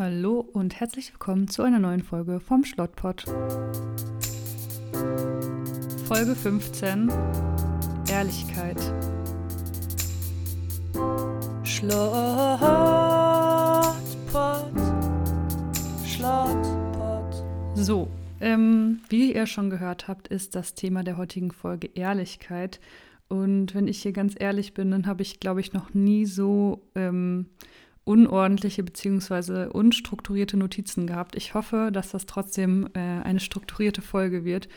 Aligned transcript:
Hallo 0.00 0.40
und 0.54 0.80
herzlich 0.80 1.12
willkommen 1.12 1.46
zu 1.46 1.62
einer 1.62 1.78
neuen 1.78 2.02
Folge 2.02 2.40
vom 2.40 2.64
Schlottpot. 2.64 3.26
Folge 6.06 6.34
15 6.34 7.12
Ehrlichkeit. 8.10 8.78
Schlottpot, 11.64 12.00
Schlottpot. 16.06 17.44
So, 17.74 18.08
ähm, 18.40 19.00
wie 19.10 19.34
ihr 19.34 19.44
schon 19.44 19.68
gehört 19.68 20.08
habt, 20.08 20.28
ist 20.28 20.54
das 20.54 20.72
Thema 20.72 21.04
der 21.04 21.18
heutigen 21.18 21.50
Folge 21.50 21.90
Ehrlichkeit. 21.94 22.80
Und 23.28 23.74
wenn 23.74 23.86
ich 23.86 24.00
hier 24.00 24.12
ganz 24.12 24.34
ehrlich 24.38 24.72
bin, 24.72 24.92
dann 24.92 25.06
habe 25.06 25.20
ich, 25.20 25.40
glaube 25.40 25.60
ich, 25.60 25.74
noch 25.74 25.92
nie 25.92 26.24
so 26.24 26.80
ähm, 26.94 27.50
unordentliche 28.10 28.82
bzw. 28.82 29.66
unstrukturierte 29.66 30.56
Notizen 30.56 31.06
gehabt. 31.06 31.36
Ich 31.36 31.54
hoffe, 31.54 31.90
dass 31.92 32.10
das 32.10 32.26
trotzdem 32.26 32.88
äh, 32.94 32.98
eine 32.98 33.38
strukturierte 33.38 34.02
Folge 34.02 34.44
wird. 34.44 34.68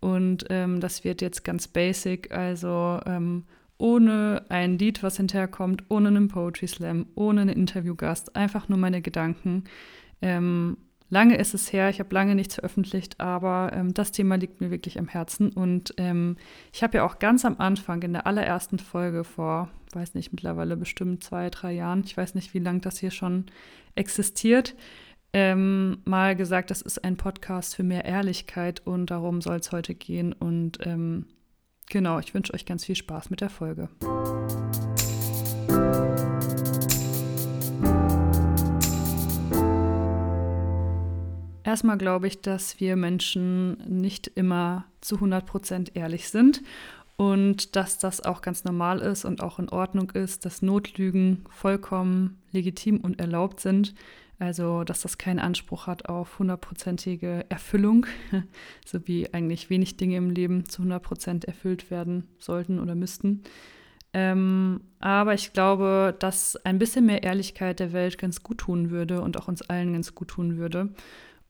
Und 0.00 0.46
ähm, 0.50 0.80
das 0.80 1.04
wird 1.04 1.22
jetzt 1.22 1.44
ganz 1.44 1.68
basic, 1.68 2.32
also 2.32 2.98
ähm, 3.06 3.44
ohne 3.78 4.44
ein 4.48 4.78
Lied, 4.78 5.04
was 5.04 5.16
hinterherkommt, 5.16 5.84
ohne 5.90 6.08
einen 6.08 6.26
Poetry 6.26 6.66
Slam, 6.66 7.06
ohne 7.14 7.42
einen 7.42 7.56
Interviewgast, 7.56 8.34
einfach 8.34 8.68
nur 8.68 8.78
meine 8.78 9.00
Gedanken. 9.00 9.62
Ähm, 10.20 10.76
lange 11.12 11.36
ist 11.36 11.54
es 11.54 11.72
her, 11.72 11.90
ich 11.90 12.00
habe 12.00 12.14
lange 12.14 12.34
nichts 12.34 12.54
veröffentlicht, 12.54 13.20
aber 13.20 13.70
ähm, 13.74 13.92
das 13.94 14.12
Thema 14.12 14.36
liegt 14.36 14.60
mir 14.60 14.70
wirklich 14.70 14.98
am 14.98 15.08
Herzen. 15.08 15.50
Und 15.50 15.94
ähm, 15.98 16.36
ich 16.72 16.82
habe 16.82 16.98
ja 16.98 17.04
auch 17.04 17.18
ganz 17.18 17.44
am 17.44 17.56
Anfang 17.58 18.02
in 18.02 18.14
der 18.14 18.26
allerersten 18.26 18.78
Folge 18.78 19.22
vor 19.22 19.68
weiß 19.94 20.14
nicht, 20.14 20.32
mittlerweile 20.32 20.76
bestimmt 20.76 21.22
zwei, 21.22 21.50
drei 21.50 21.72
Jahren, 21.72 22.02
ich 22.04 22.16
weiß 22.16 22.34
nicht, 22.34 22.54
wie 22.54 22.58
lange 22.58 22.80
das 22.80 22.98
hier 22.98 23.10
schon 23.10 23.46
existiert, 23.94 24.74
ähm, 25.32 25.98
mal 26.04 26.36
gesagt, 26.36 26.70
das 26.70 26.82
ist 26.82 27.04
ein 27.04 27.16
Podcast 27.16 27.74
für 27.76 27.82
mehr 27.82 28.04
Ehrlichkeit 28.04 28.80
und 28.86 29.10
darum 29.10 29.40
soll 29.40 29.56
es 29.56 29.72
heute 29.72 29.94
gehen. 29.94 30.32
Und 30.32 30.78
ähm, 30.86 31.26
genau, 31.88 32.18
ich 32.18 32.34
wünsche 32.34 32.52
euch 32.52 32.66
ganz 32.66 32.84
viel 32.84 32.96
Spaß 32.96 33.30
mit 33.30 33.40
der 33.40 33.50
Folge. 33.50 33.88
Erstmal 41.64 41.98
glaube 41.98 42.26
ich, 42.26 42.40
dass 42.40 42.80
wir 42.80 42.96
Menschen 42.96 43.76
nicht 43.88 44.26
immer 44.26 44.84
zu 45.00 45.16
100 45.16 45.46
Prozent 45.46 45.96
ehrlich 45.96 46.28
sind 46.28 46.62
und 47.16 47.76
dass 47.76 47.98
das 47.98 48.20
auch 48.20 48.42
ganz 48.42 48.64
normal 48.64 48.98
ist 48.98 49.24
und 49.24 49.42
auch 49.42 49.58
in 49.58 49.68
Ordnung 49.68 50.10
ist, 50.10 50.44
dass 50.44 50.62
Notlügen 50.62 51.44
vollkommen 51.50 52.38
legitim 52.50 52.98
und 52.98 53.20
erlaubt 53.20 53.60
sind. 53.60 53.94
Also, 54.40 54.82
dass 54.82 55.02
das 55.02 55.18
keinen 55.18 55.38
Anspruch 55.38 55.86
hat 55.86 56.08
auf 56.08 56.40
hundertprozentige 56.40 57.46
Erfüllung, 57.48 58.06
so 58.84 59.06
wie 59.06 59.32
eigentlich 59.32 59.70
wenig 59.70 59.96
Dinge 59.98 60.16
im 60.16 60.30
Leben 60.30 60.68
zu 60.68 60.82
100 60.82 61.00
Prozent 61.00 61.44
erfüllt 61.44 61.92
werden 61.92 62.26
sollten 62.40 62.80
oder 62.80 62.96
müssten. 62.96 63.44
Ähm, 64.14 64.80
aber 64.98 65.34
ich 65.34 65.52
glaube, 65.52 66.16
dass 66.18 66.56
ein 66.64 66.80
bisschen 66.80 67.06
mehr 67.06 67.22
Ehrlichkeit 67.22 67.78
der 67.78 67.92
Welt 67.92 68.18
ganz 68.18 68.42
gut 68.42 68.58
tun 68.58 68.90
würde 68.90 69.20
und 69.20 69.38
auch 69.38 69.46
uns 69.46 69.62
allen 69.62 69.92
ganz 69.92 70.14
gut 70.14 70.28
tun 70.28 70.56
würde. 70.56 70.88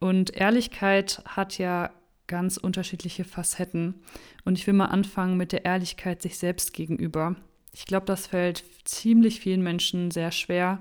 Und 0.02 0.36
Ehrlichkeit 0.36 1.22
hat 1.26 1.58
ja 1.58 1.92
ganz 2.26 2.56
unterschiedliche 2.56 3.22
Facetten. 3.22 4.02
Und 4.44 4.58
ich 4.58 4.66
will 4.66 4.74
mal 4.74 4.86
anfangen 4.86 5.36
mit 5.36 5.52
der 5.52 5.64
Ehrlichkeit 5.64 6.22
sich 6.22 6.38
selbst 6.38 6.72
gegenüber. 6.72 7.36
Ich 7.72 7.86
glaube, 7.86 8.06
das 8.06 8.26
fällt 8.26 8.64
ziemlich 8.82 9.38
vielen 9.38 9.62
Menschen 9.62 10.10
sehr 10.10 10.32
schwer, 10.32 10.80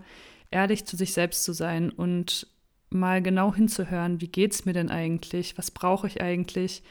ehrlich 0.49 0.85
zu 0.85 0.97
sich 0.97 1.13
selbst 1.13 1.43
zu 1.43 1.53
sein 1.53 1.91
und 1.91 2.47
mal 2.89 3.21
genau 3.21 3.53
hinzuhören, 3.53 4.21
wie 4.21 4.27
geht 4.27 4.53
es 4.53 4.65
mir 4.65 4.73
denn 4.73 4.89
eigentlich, 4.89 5.55
was 5.55 5.69
brauche 5.69 6.07
ich 6.07 6.19
eigentlich 6.19 6.81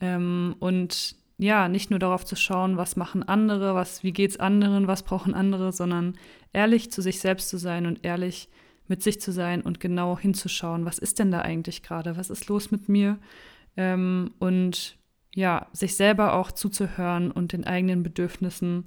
ähm, 0.00 0.56
und 0.60 1.16
ja, 1.38 1.68
nicht 1.68 1.88
nur 1.88 1.98
darauf 1.98 2.26
zu 2.26 2.36
schauen, 2.36 2.76
was 2.76 2.96
machen 2.96 3.22
andere, 3.22 3.74
was, 3.74 4.04
wie 4.04 4.12
es 4.22 4.38
anderen, 4.38 4.86
was 4.86 5.02
brauchen 5.02 5.32
andere, 5.32 5.72
sondern 5.72 6.18
ehrlich 6.52 6.92
zu 6.92 7.00
sich 7.00 7.20
selbst 7.20 7.48
zu 7.48 7.56
sein 7.56 7.86
und 7.86 8.04
ehrlich 8.04 8.50
mit 8.90 9.02
sich 9.02 9.20
zu 9.20 9.32
sein 9.32 9.62
und 9.62 9.80
genau 9.80 10.18
hinzuschauen, 10.18 10.84
was 10.84 10.98
ist 10.98 11.18
denn 11.18 11.30
da 11.30 11.40
eigentlich 11.40 11.82
gerade, 11.82 12.16
was 12.16 12.28
ist 12.28 12.48
los 12.48 12.70
mit 12.70 12.88
mir, 12.88 13.18
ähm, 13.76 14.32
und 14.38 14.98
ja, 15.34 15.68
sich 15.72 15.94
selber 15.94 16.34
auch 16.34 16.50
zuzuhören 16.50 17.30
und 17.30 17.52
den 17.52 17.64
eigenen 17.64 18.02
Bedürfnissen 18.02 18.86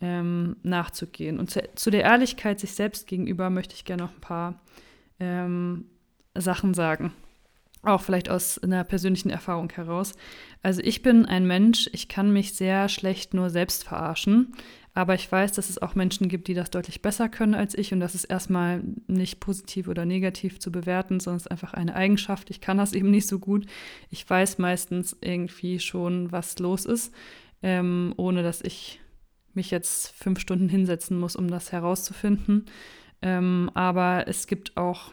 ähm, 0.00 0.56
nachzugehen. 0.62 1.38
Und 1.38 1.50
zu, 1.50 1.62
zu, 1.74 1.90
der 1.90 2.02
Ehrlichkeit 2.02 2.58
sich 2.58 2.72
selbst 2.72 3.06
gegenüber 3.06 3.50
möchte 3.50 3.74
ich 3.74 3.84
gerne 3.84 4.04
noch 4.04 4.12
ein 4.12 4.20
paar 4.20 4.60
ähm, 5.20 5.84
Sachen 6.34 6.72
sagen. 6.74 7.12
Auch 7.82 8.00
vielleicht 8.00 8.30
aus 8.30 8.58
einer 8.58 8.84
persönlichen 8.84 9.30
Erfahrung 9.30 9.70
heraus. 9.70 10.14
Also 10.62 10.80
ich 10.82 11.02
bin 11.02 11.26
ein 11.26 11.46
Mensch, 11.46 11.90
ich 11.92 12.08
kann 12.08 12.32
mich 12.32 12.54
sehr 12.54 12.88
schlecht 12.88 13.34
nur 13.34 13.50
selbst 13.50 13.84
verarschen. 13.84 14.54
Aber 14.94 15.14
ich 15.14 15.30
weiß, 15.30 15.52
dass 15.52 15.70
es 15.70 15.80
auch 15.80 15.94
Menschen 15.94 16.28
gibt, 16.28 16.48
die 16.48 16.54
das 16.54 16.70
deutlich 16.70 17.00
besser 17.00 17.30
können 17.30 17.54
als 17.54 17.74
ich 17.74 17.94
und 17.94 18.00
das 18.00 18.14
ist 18.14 18.24
erstmal 18.24 18.82
nicht 19.06 19.40
positiv 19.40 19.88
oder 19.88 20.04
negativ 20.04 20.60
zu 20.60 20.70
bewerten, 20.70 21.18
sondern 21.18 21.38
es 21.38 21.44
ist 21.44 21.50
einfach 21.50 21.72
eine 21.72 21.94
Eigenschaft. 21.94 22.50
Ich 22.50 22.60
kann 22.60 22.76
das 22.76 22.92
eben 22.92 23.10
nicht 23.10 23.26
so 23.26 23.38
gut. 23.38 23.66
Ich 24.10 24.28
weiß 24.28 24.58
meistens 24.58 25.16
irgendwie 25.22 25.80
schon, 25.80 26.30
was 26.30 26.58
los 26.58 26.84
ist, 26.84 27.14
ähm, 27.62 28.12
ohne 28.18 28.42
dass 28.42 28.60
ich 28.60 29.00
mich 29.54 29.70
jetzt 29.70 30.12
fünf 30.12 30.40
Stunden 30.40 30.68
hinsetzen 30.68 31.18
muss, 31.18 31.36
um 31.36 31.48
das 31.48 31.72
herauszufinden. 31.72 32.66
Ähm, 33.22 33.70
aber 33.72 34.28
es 34.28 34.46
gibt 34.46 34.76
auch 34.76 35.12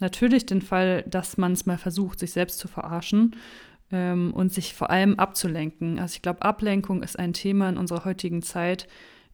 natürlich 0.00 0.44
den 0.44 0.60
Fall, 0.60 1.02
dass 1.04 1.38
man 1.38 1.52
es 1.52 1.64
mal 1.64 1.78
versucht, 1.78 2.18
sich 2.18 2.32
selbst 2.32 2.58
zu 2.58 2.68
verarschen 2.68 3.36
ähm, 3.90 4.34
und 4.34 4.52
sich 4.52 4.74
vor 4.74 4.90
allem 4.90 5.18
abzulenken. 5.18 5.98
Also 5.98 6.16
ich 6.16 6.22
glaube, 6.22 6.42
Ablenkung 6.42 7.02
ist 7.02 7.18
ein 7.18 7.32
Thema 7.32 7.68
in 7.68 7.78
unserer 7.78 8.04
heutigen 8.04 8.42
Zeit, 8.42 8.88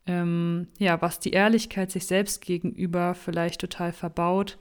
ähm, 0.07 0.69
ja, 0.79 1.01
was 1.03 1.21
die 1.21 1.31
Ehrlichkeit 1.31 1.91
sich 1.91 2.07
selbst 2.07 2.41
gegenüber 2.41 3.15
vielleicht 3.15 3.61
total 3.61 3.93
verbaut, 3.93 4.59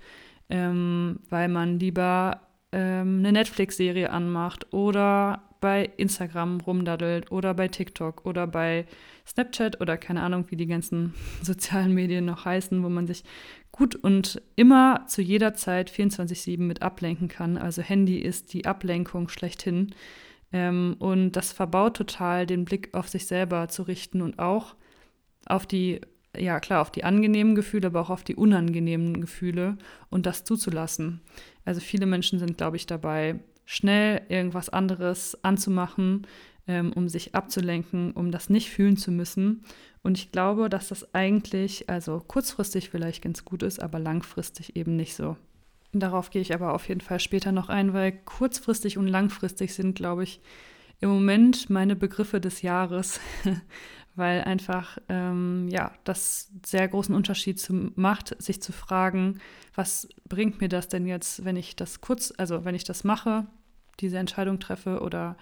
ähm, 0.49 1.19
weil 1.29 1.47
man 1.47 1.79
lieber 1.79 2.41
ähm, 2.71 3.19
eine 3.19 3.31
Netflix-Serie 3.31 4.09
anmacht 4.09 4.73
oder 4.73 5.43
bei 5.61 5.91
Instagram 5.97 6.61
rumdaddelt 6.61 7.31
oder 7.31 7.53
bei 7.53 7.67
TikTok 7.67 8.25
oder 8.25 8.47
bei 8.47 8.85
Snapchat 9.27 9.81
oder 9.81 9.97
keine 9.97 10.21
Ahnung, 10.21 10.45
wie 10.49 10.55
die 10.55 10.67
ganzen 10.67 11.13
sozialen 11.41 11.93
Medien 11.93 12.25
noch 12.25 12.45
heißen, 12.45 12.83
wo 12.83 12.89
man 12.89 13.07
sich 13.07 13.23
gut 13.71 13.95
und 13.95 14.41
immer 14.55 15.05
zu 15.07 15.21
jeder 15.21 15.53
Zeit 15.53 15.91
24-7 15.91 16.61
mit 16.61 16.81
ablenken 16.81 17.27
kann. 17.27 17.57
Also 17.57 17.81
Handy 17.81 18.19
ist 18.19 18.53
die 18.53 18.65
Ablenkung 18.65 19.29
schlechthin. 19.29 19.93
Ähm, 20.51 20.95
und 20.99 21.33
das 21.33 21.51
verbaut 21.51 21.97
total, 21.97 22.45
den 22.45 22.65
Blick 22.65 22.93
auf 22.93 23.07
sich 23.07 23.27
selber 23.27 23.67
zu 23.67 23.83
richten 23.83 24.21
und 24.21 24.39
auch 24.39 24.75
auf 25.49 25.65
die, 25.65 26.01
ja 26.37 26.59
klar, 26.59 26.81
auf 26.81 26.91
die 26.91 27.03
angenehmen 27.03 27.55
Gefühle, 27.55 27.87
aber 27.87 28.01
auch 28.01 28.09
auf 28.09 28.23
die 28.23 28.35
unangenehmen 28.35 29.19
Gefühle 29.19 29.77
und 30.09 30.25
das 30.25 30.43
zuzulassen. 30.43 31.21
Also 31.65 31.81
viele 31.81 32.05
Menschen 32.05 32.39
sind, 32.39 32.57
glaube 32.57 32.77
ich, 32.77 32.85
dabei, 32.85 33.39
schnell 33.65 34.21
irgendwas 34.29 34.69
anderes 34.69 35.43
anzumachen, 35.43 36.25
ähm, 36.67 36.93
um 36.93 37.09
sich 37.09 37.35
abzulenken, 37.35 38.11
um 38.13 38.31
das 38.31 38.49
nicht 38.49 38.69
fühlen 38.69 38.97
zu 38.97 39.11
müssen. 39.11 39.63
Und 40.01 40.17
ich 40.17 40.31
glaube, 40.31 40.69
dass 40.69 40.87
das 40.87 41.13
eigentlich, 41.13 41.89
also 41.89 42.19
kurzfristig 42.19 42.89
vielleicht 42.89 43.21
ganz 43.23 43.43
gut 43.43 43.63
ist, 43.63 43.81
aber 43.81 43.99
langfristig 43.99 44.75
eben 44.75 44.95
nicht 44.95 45.15
so. 45.15 45.35
Darauf 45.91 46.29
gehe 46.29 46.41
ich 46.41 46.53
aber 46.53 46.73
auf 46.73 46.87
jeden 46.87 47.01
Fall 47.01 47.19
später 47.19 47.51
noch 47.51 47.69
ein, 47.69 47.93
weil 47.93 48.11
kurzfristig 48.11 48.97
und 48.97 49.07
langfristig 49.07 49.73
sind, 49.73 49.95
glaube 49.95 50.23
ich, 50.23 50.39
im 51.01 51.09
Moment 51.09 51.69
meine 51.69 51.95
Begriffe 51.95 52.41
des 52.41 52.61
Jahres, 52.61 53.19
weil 54.19 54.43
einfach 54.43 54.97
ähm, 55.09 55.67
ja 55.69 55.91
das 56.03 56.51
sehr 56.65 56.87
großen 56.87 57.15
Unterschied 57.15 57.59
zu, 57.59 57.91
macht, 57.95 58.39
sich 58.41 58.61
zu 58.61 58.71
fragen, 58.71 59.39
was 59.73 60.07
bringt 60.27 60.61
mir 60.61 60.69
das 60.69 60.87
denn 60.87 61.07
jetzt, 61.07 61.45
wenn 61.45 61.55
ich 61.55 61.75
das 61.75 62.01
kurz, 62.01 62.33
also 62.37 62.65
wenn 62.65 62.75
ich 62.75 62.83
das 62.83 63.03
mache, 63.03 63.47
diese 63.99 64.17
Entscheidung 64.17 64.59
treffe 64.59 65.01
oder 65.01 65.37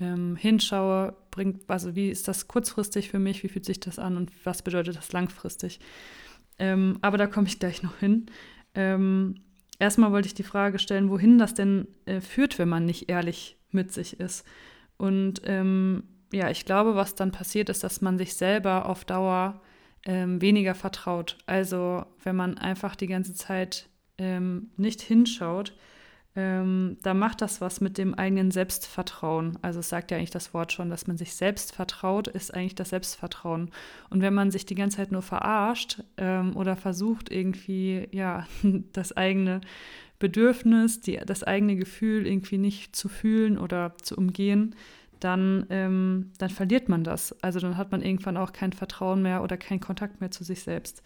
ähm, 0.00 0.36
hinschaue, 0.36 1.14
bringt, 1.30 1.68
also 1.70 1.94
wie 1.94 2.10
ist 2.10 2.28
das 2.28 2.48
kurzfristig 2.48 3.10
für 3.10 3.18
mich, 3.18 3.42
wie 3.42 3.48
fühlt 3.48 3.64
sich 3.64 3.80
das 3.80 3.98
an 3.98 4.16
und 4.16 4.32
was 4.44 4.62
bedeutet 4.62 4.96
das 4.96 5.12
langfristig? 5.12 5.80
Ähm, 6.58 6.98
aber 7.00 7.18
da 7.18 7.26
komme 7.26 7.46
ich 7.46 7.58
gleich 7.58 7.82
noch 7.82 7.98
hin. 7.98 8.26
Ähm, 8.74 9.36
erstmal 9.78 10.12
wollte 10.12 10.26
ich 10.26 10.34
die 10.34 10.42
Frage 10.42 10.78
stellen, 10.78 11.10
wohin 11.10 11.38
das 11.38 11.54
denn 11.54 11.86
äh, 12.06 12.20
führt, 12.20 12.58
wenn 12.58 12.68
man 12.68 12.84
nicht 12.84 13.10
ehrlich 13.10 13.56
mit 13.70 13.92
sich 13.92 14.20
ist. 14.20 14.46
Und 14.96 15.42
ähm, 15.44 16.04
ja, 16.32 16.50
ich 16.50 16.64
glaube, 16.64 16.94
was 16.94 17.14
dann 17.14 17.30
passiert, 17.30 17.68
ist, 17.68 17.84
dass 17.84 18.00
man 18.00 18.18
sich 18.18 18.34
selber 18.34 18.88
auf 18.88 19.04
Dauer 19.04 19.60
ähm, 20.04 20.40
weniger 20.40 20.74
vertraut. 20.74 21.38
Also 21.46 22.04
wenn 22.22 22.36
man 22.36 22.58
einfach 22.58 22.96
die 22.96 23.06
ganze 23.06 23.34
Zeit 23.34 23.88
ähm, 24.18 24.70
nicht 24.76 25.00
hinschaut, 25.00 25.74
ähm, 26.34 26.96
da 27.02 27.12
macht 27.12 27.42
das 27.42 27.60
was 27.60 27.82
mit 27.82 27.98
dem 27.98 28.14
eigenen 28.14 28.50
Selbstvertrauen. 28.50 29.58
Also 29.60 29.80
es 29.80 29.90
sagt 29.90 30.10
ja 30.10 30.16
eigentlich 30.16 30.30
das 30.30 30.54
Wort 30.54 30.72
schon, 30.72 30.88
dass 30.88 31.06
man 31.06 31.18
sich 31.18 31.34
selbst 31.34 31.74
vertraut, 31.74 32.26
ist 32.26 32.54
eigentlich 32.54 32.74
das 32.74 32.88
Selbstvertrauen. 32.88 33.70
Und 34.08 34.22
wenn 34.22 34.32
man 34.32 34.50
sich 34.50 34.64
die 34.64 34.74
ganze 34.74 34.96
Zeit 34.96 35.12
nur 35.12 35.22
verarscht 35.22 36.02
ähm, 36.16 36.56
oder 36.56 36.74
versucht 36.74 37.30
irgendwie, 37.30 38.08
ja, 38.12 38.46
das 38.92 39.14
eigene 39.14 39.60
Bedürfnis, 40.18 41.00
die, 41.00 41.20
das 41.26 41.42
eigene 41.42 41.76
Gefühl 41.76 42.26
irgendwie 42.26 42.58
nicht 42.58 42.96
zu 42.96 43.08
fühlen 43.08 43.58
oder 43.58 43.94
zu 44.00 44.16
umgehen, 44.16 44.74
dann, 45.24 45.66
ähm, 45.70 46.32
dann 46.38 46.50
verliert 46.50 46.88
man 46.88 47.04
das. 47.04 47.36
Also 47.42 47.60
dann 47.60 47.76
hat 47.76 47.92
man 47.92 48.02
irgendwann 48.02 48.36
auch 48.36 48.52
kein 48.52 48.72
Vertrauen 48.72 49.22
mehr 49.22 49.42
oder 49.42 49.56
keinen 49.56 49.80
Kontakt 49.80 50.20
mehr 50.20 50.30
zu 50.30 50.44
sich 50.44 50.62
selbst. 50.62 51.02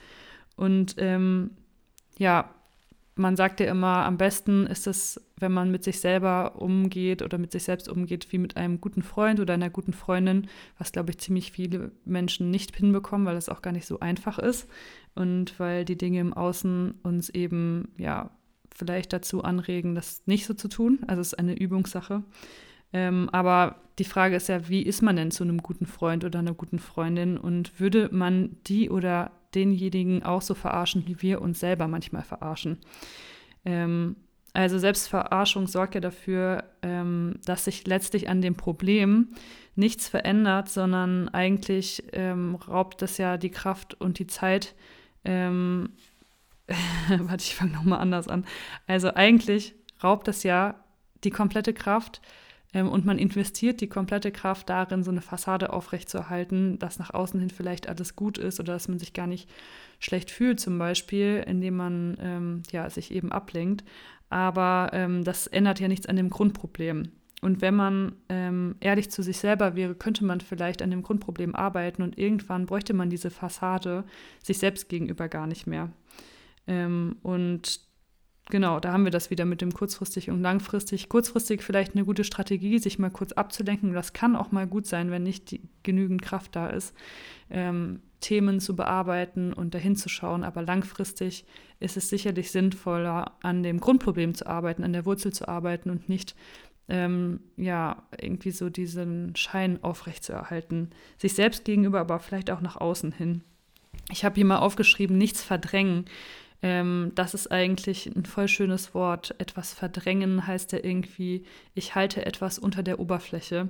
Und 0.57 0.95
ähm, 0.99 1.51
ja, 2.19 2.51
man 3.15 3.37
sagt 3.37 3.61
ja 3.61 3.67
immer, 3.67 4.05
am 4.05 4.19
besten 4.19 4.67
ist 4.67 4.87
es, 4.87 5.21
wenn 5.39 5.53
man 5.53 5.71
mit 5.71 5.85
sich 5.85 6.01
selber 6.01 6.61
umgeht 6.61 7.23
oder 7.23 7.39
mit 7.39 7.51
sich 7.51 7.65
selbst 7.65 7.89
umgeht, 7.89 8.31
wie 8.31 8.39
mit 8.39 8.57
einem 8.57 8.81
guten 8.81 9.03
Freund 9.03 9.41
oder 9.41 9.55
einer 9.55 9.71
guten 9.71 9.95
Freundin, 9.95 10.49
was, 10.79 10.93
glaube 10.93 11.11
ich, 11.11 11.19
ziemlich 11.19 11.53
viele 11.53 11.93
Menschen 12.05 12.51
nicht 12.51 12.77
hinbekommen, 12.77 13.27
weil 13.27 13.37
es 13.37 13.49
auch 13.49 13.63
gar 13.63 13.73
nicht 13.73 13.87
so 13.87 14.01
einfach 14.01 14.39
ist 14.39 14.69
und 15.15 15.59
weil 15.59 15.87
die 15.87 15.97
Dinge 15.97 16.21
im 16.21 16.35
Außen 16.35 16.95
uns 17.03 17.31
eben, 17.31 17.89
ja, 17.97 18.31
vielleicht 18.75 19.15
dazu 19.15 19.43
anregen, 19.43 19.95
das 19.95 20.23
nicht 20.27 20.45
so 20.45 20.53
zu 20.53 20.69
tun. 20.69 21.01
Also 21.07 21.23
es 21.23 21.29
ist 21.29 21.39
eine 21.39 21.59
Übungssache. 21.59 22.23
Ähm, 22.97 23.29
aber 23.31 23.77
die 23.99 24.05
Frage 24.05 24.37
ist 24.37 24.49
ja, 24.49 24.71
wie 24.71 24.81
ist 24.81 25.03
man 25.03 25.17
denn 25.17 25.31
zu 25.31 25.45
einem 25.45 25.59
guten 25.59 25.85
Freund 25.85 26.25
oder 26.25 26.39
einer 26.39 26.55
guten 26.55 26.79
Freundin 26.79 27.37
und 27.37 27.79
würde 27.79 28.09
man 28.11 28.57
die 28.67 28.89
oder 28.89 29.33
denjenigen 29.55 30.23
auch 30.23 30.41
so 30.41 30.55
verarschen, 30.55 31.07
wie 31.07 31.21
wir 31.21 31.43
uns 31.43 31.61
selber 31.61 31.89
manchmal 31.89 32.23
verarschen. 32.23 32.79
Ähm, 33.67 34.17
also 34.55 34.79
Selbstverarschung 34.79 35.67
sorgt 35.67 35.95
ja 35.95 36.01
dafür, 36.01 36.65
ähm, 36.81 37.35
dass 37.45 37.67
sich 37.67 37.87
letztlich 37.87 38.31
an 38.31 38.41
dem 38.41 38.55
Problem 38.55 39.29
nichts 39.75 40.09
verändert, 40.09 40.71
sondern 40.71 41.29
eigentlich 41.29 42.03
ähm, 42.15 42.55
raubt 42.55 43.03
das 43.03 43.19
ja 43.19 43.37
die 43.37 43.51
Kraft 43.51 43.93
und 44.01 44.19
die 44.19 44.27
Zeit. 44.27 44.75
Ähm, 45.23 45.91
warte, 47.19 47.45
ich 47.45 47.55
fange 47.55 47.73
nochmal 47.73 48.01
anders 48.01 48.27
an. 48.27 48.47
Also 48.87 49.13
eigentlich 49.13 49.75
raubt 50.03 50.29
das 50.29 50.45
ja 50.45 50.77
die 51.25 51.31
komplette 51.31 51.75
Kraft 51.75 52.23
und 52.75 53.07
man 53.07 53.19
investiert 53.19 53.81
die 53.81 53.89
komplette 53.89 54.33
Kraft 54.33 54.69
darin, 54.69 55.03
so 55.03 55.11
eine 55.11 55.23
Fassade 55.23 55.73
aufrechtzuerhalten, 55.73 56.79
dass 56.79 56.99
nach 56.99 57.15
außen 57.15 57.41
hin 57.41 57.51
vielleicht 57.51 57.89
alles 57.89 58.17
gut 58.17 58.39
ist 58.39 58.61
oder 58.61 58.75
dass 58.75 58.89
man 58.89 58.99
sich 58.99 59.13
gar 59.13 59.27
nicht 59.27 59.49
schlecht 59.99 60.31
fühlt, 60.31 60.61
zum 60.61 60.79
Beispiel, 60.79 61.43
indem 61.47 61.77
man 61.77 62.17
ähm, 62.21 62.63
ja, 62.71 62.91
sich 62.91 63.13
eben 63.13 63.33
ablenkt. 63.33 63.85
Aber 64.29 64.91
ähm, 64.93 65.25
das 65.25 65.47
ändert 65.47 65.81
ja 65.81 65.89
nichts 65.89 66.07
an 66.07 66.17
dem 66.17 66.31
Grundproblem. 66.31 67.13
Und 67.43 67.61
wenn 67.61 67.75
man 67.75 68.17
ähm, 68.29 68.77
ehrlich 68.81 69.11
zu 69.11 69.23
sich 69.23 69.39
selber 69.39 69.77
wäre, 69.77 69.95
könnte 69.95 70.25
man 70.25 70.41
vielleicht 70.41 70.83
an 70.83 70.91
dem 70.91 71.03
Grundproblem 71.03 71.55
arbeiten 71.55 72.03
und 72.03 72.19
irgendwann 72.19 72.67
bräuchte 72.67 72.95
man 72.95 73.11
diese 73.11 73.31
Fassade 73.31 74.05
sich 74.43 74.59
selbst 74.59 74.89
gegenüber 74.89 75.29
gar 75.29 75.47
nicht 75.47 75.67
mehr. 75.67 75.93
Ähm, 76.67 77.17
und 77.23 77.86
genau, 78.51 78.81
da 78.81 78.93
haben 78.93 79.05
wir 79.05 79.11
das 79.11 79.31
wieder 79.31 79.45
mit 79.45 79.61
dem 79.61 79.73
kurzfristig 79.73 80.31
und 80.31 80.43
langfristig. 80.43 81.09
Kurzfristig 81.09 81.63
vielleicht 81.63 81.95
eine 81.95 82.05
gute 82.05 82.25
Strategie, 82.25 82.79
sich 82.79 82.99
mal 82.99 83.11
kurz 83.11 83.33
abzulenken. 83.33 83.93
Das 83.93 84.13
kann 84.13 84.37
auch 84.37 84.53
mal 84.53 84.67
gut 84.67 84.87
sein, 84.87 85.11
wenn 85.11 85.23
nicht 85.23 85.51
die, 85.51 85.63
genügend 85.83 86.23
Kraft 86.23 86.57
da 86.57 86.69
ist, 86.69 86.95
ähm, 87.51 88.01
Themen 88.21 88.61
zu 88.61 88.75
bearbeiten 88.75 89.53
und 89.53 89.75
dahin 89.75 89.97
zu 89.97 90.09
schauen. 90.09 90.45
Aber 90.45 90.63
langfristig 90.63 91.45
ist 91.81 91.97
es 91.97 92.09
sicherlich 92.09 92.51
sinnvoller, 92.51 93.33
an 93.43 93.63
dem 93.63 93.81
Grundproblem 93.81 94.35
zu 94.35 94.47
arbeiten, 94.47 94.85
an 94.85 94.93
der 94.93 95.05
Wurzel 95.05 95.33
zu 95.33 95.49
arbeiten 95.49 95.91
und 95.91 96.09
nicht 96.09 96.35
ähm, 96.89 97.41
ja, 97.57 98.05
irgendwie 98.21 98.53
so 98.53 98.71
diesen 98.71 99.35
Schein 99.37 99.83
aufrechtzuerhalten. 99.83 100.91
Sich 101.19 101.35
selbst 101.35 101.65
gegenüber, 101.65 102.01
aber 102.01 102.21
vielleicht 102.21 102.51
auch 102.51 102.61
nach 102.61 102.77
außen 102.77 103.13
hin. 103.13 103.43
Ich 104.11 104.25
habe 104.25 104.37
hier 104.37 104.45
mal 104.45 104.59
aufgeschrieben, 104.59 105.19
nichts 105.19 105.43
verdrängen. 105.43 106.05
Ähm, 106.63 107.13
das 107.15 107.35
ist 107.35 107.51
eigentlich 107.51 108.07
ein 108.07 108.25
voll 108.25 108.49
schönes 108.49 108.95
Wort. 108.95 109.35
Etwas 109.39 109.73
verdrängen 109.75 110.47
heißt 110.47 110.73
ja 110.73 110.79
irgendwie, 110.83 111.45
ich 111.75 111.95
halte 111.95 112.25
etwas 112.25 112.59
unter 112.59 112.83
der 112.83 112.99
Oberfläche. 112.99 113.69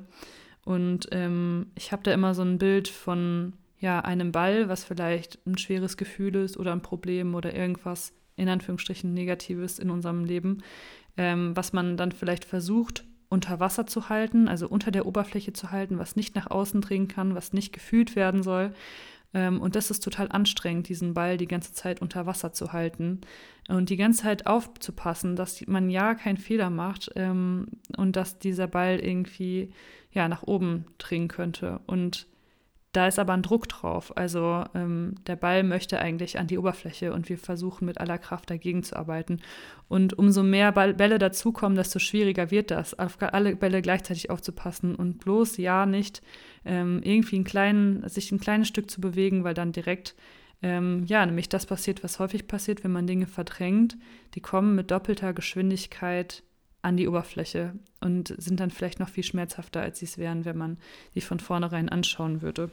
Und 0.65 1.09
ähm, 1.13 1.71
ich 1.77 1.93
habe 1.93 2.03
da 2.03 2.13
immer 2.13 2.35
so 2.35 2.43
ein 2.43 2.59
Bild 2.59 2.89
von 2.89 3.53
ja, 3.79 4.01
einem 4.01 4.33
Ball, 4.33 4.69
was 4.69 4.85
vielleicht 4.85 5.39
ein 5.47 5.59
schweres 5.59 5.97
Gefühl 5.97 6.35
ist 6.37 6.57
oder 6.57 6.73
ein 6.73 6.83
Problem 6.83 7.35
oder 7.35 7.55
irgendwas 7.55 8.13
in 8.37 8.49
Anführungsstrichen 8.49 9.15
Negatives 9.15 9.79
in 9.79 9.91
unserem 9.91 10.25
Leben, 10.25 10.63
ähm, 11.17 11.57
was 11.57 11.73
man 11.73 11.97
dann 11.97 12.13
vielleicht 12.13 12.45
versucht 12.45 13.05
unter 13.29 13.59
Wasser 13.61 13.87
zu 13.87 14.09
halten, 14.09 14.49
also 14.49 14.69
unter 14.69 14.91
der 14.91 15.07
Oberfläche 15.07 15.53
zu 15.53 15.73
halten, 15.73 15.99
was 15.99 16.17
nicht 16.17 16.37
nach 16.37 16.51
außen 16.51 16.81
dringen 16.81 17.09
kann, 17.09 17.35
was 17.35 17.53
nicht 17.53 17.73
gefühlt 17.73 18.15
werden 18.15 18.43
soll. 18.43 18.73
Ähm, 19.37 19.61
und 19.61 19.77
das 19.77 19.91
ist 19.91 20.03
total 20.03 20.33
anstrengend, 20.33 20.89
diesen 20.89 21.13
Ball 21.13 21.37
die 21.37 21.47
ganze 21.47 21.75
Zeit 21.75 22.01
unter 22.01 22.25
Wasser 22.25 22.55
zu 22.55 22.73
halten 22.73 23.21
und 23.69 23.91
die 23.91 23.99
ganze 23.99 24.23
Zeit 24.23 24.47
aufzupassen, 24.47 25.37
dass 25.37 25.65
man 25.67 25.91
ja 25.91 26.15
keinen 26.15 26.39
Fehler 26.39 26.71
macht 26.71 27.11
ähm, 27.17 27.67
und 27.99 28.17
dass 28.17 28.39
dieser 28.39 28.67
Ball 28.67 28.99
irgendwie 28.99 29.75
ja 30.11 30.27
nach 30.29 30.43
oben 30.43 30.87
dringen 30.97 31.29
könnte. 31.29 31.81
Und 31.87 32.27
da 32.97 33.07
ist 33.07 33.19
aber 33.19 33.35
ein 33.35 33.43
Druck 33.43 33.69
drauf. 33.69 34.17
Also 34.17 34.65
ähm, 34.75 35.17
der 35.27 35.37
Ball 35.37 35.63
möchte 35.63 35.99
eigentlich 35.99 36.39
an 36.39 36.47
die 36.47 36.57
Oberfläche 36.57 37.13
und 37.13 37.29
wir 37.29 37.37
versuchen 37.37 37.85
mit 37.85 37.99
aller 37.99 38.17
Kraft 38.17 38.49
dagegen 38.49 38.83
zu 38.83 38.97
arbeiten. 38.97 39.41
Und 39.89 40.19
umso 40.19 40.43
mehr 40.43 40.73
Ball 40.73 40.95
Bälle 40.95 41.19
dazukommen, 41.19 41.77
desto 41.77 41.99
schwieriger 41.99 42.51
wird 42.51 42.71
das, 42.71 42.99
auf 42.99 43.19
alle 43.21 43.55
Bälle 43.55 43.83
gleichzeitig 43.83 44.31
aufzupassen 44.31 44.95
und 44.95 45.19
bloß 45.19 45.59
ja 45.59 45.85
nicht 45.85 46.23
ähm, 46.65 47.03
irgendwie 47.05 47.39
ein 47.39 47.45
kleinen, 47.45 48.09
sich 48.09 48.33
ein 48.33 48.41
kleines 48.41 48.69
Stück 48.69 48.91
zu 48.91 49.03
bewegen, 49.03 49.45
weil 49.45 49.55
dann 49.55 49.73
direkt 49.73 50.15
ähm, 50.63 51.05
ja, 51.07 51.27
nämlich 51.27 51.51
das 51.51 51.67
passiert, 51.67 52.03
was 52.03 52.19
häufig 52.19 52.49
passiert, 52.49 52.83
wenn 52.83 52.93
man 52.93 53.07
Dinge 53.07 53.27
verdrängt. 53.27 53.99
Die 54.35 54.41
kommen 54.41 54.75
mit 54.75 54.91
doppelter 54.91 55.35
Geschwindigkeit 55.35 56.43
an 56.81 56.97
die 56.97 57.09
Oberfläche 57.09 57.75
und 58.01 58.35
sind 58.39 58.61
dann 58.61 58.71
vielleicht 58.71 59.01
noch 59.01 59.09
viel 59.09 59.25
schmerzhafter, 59.25 59.83
als 59.83 59.99
sie 59.99 60.07
es 60.07 60.19
wären, 60.19 60.45
wenn 60.45 60.57
man 60.57 60.79
sie 61.13 61.21
von 61.21 61.41
vornherein 61.41 61.89
anschauen 61.89 62.43
würde. 62.43 62.71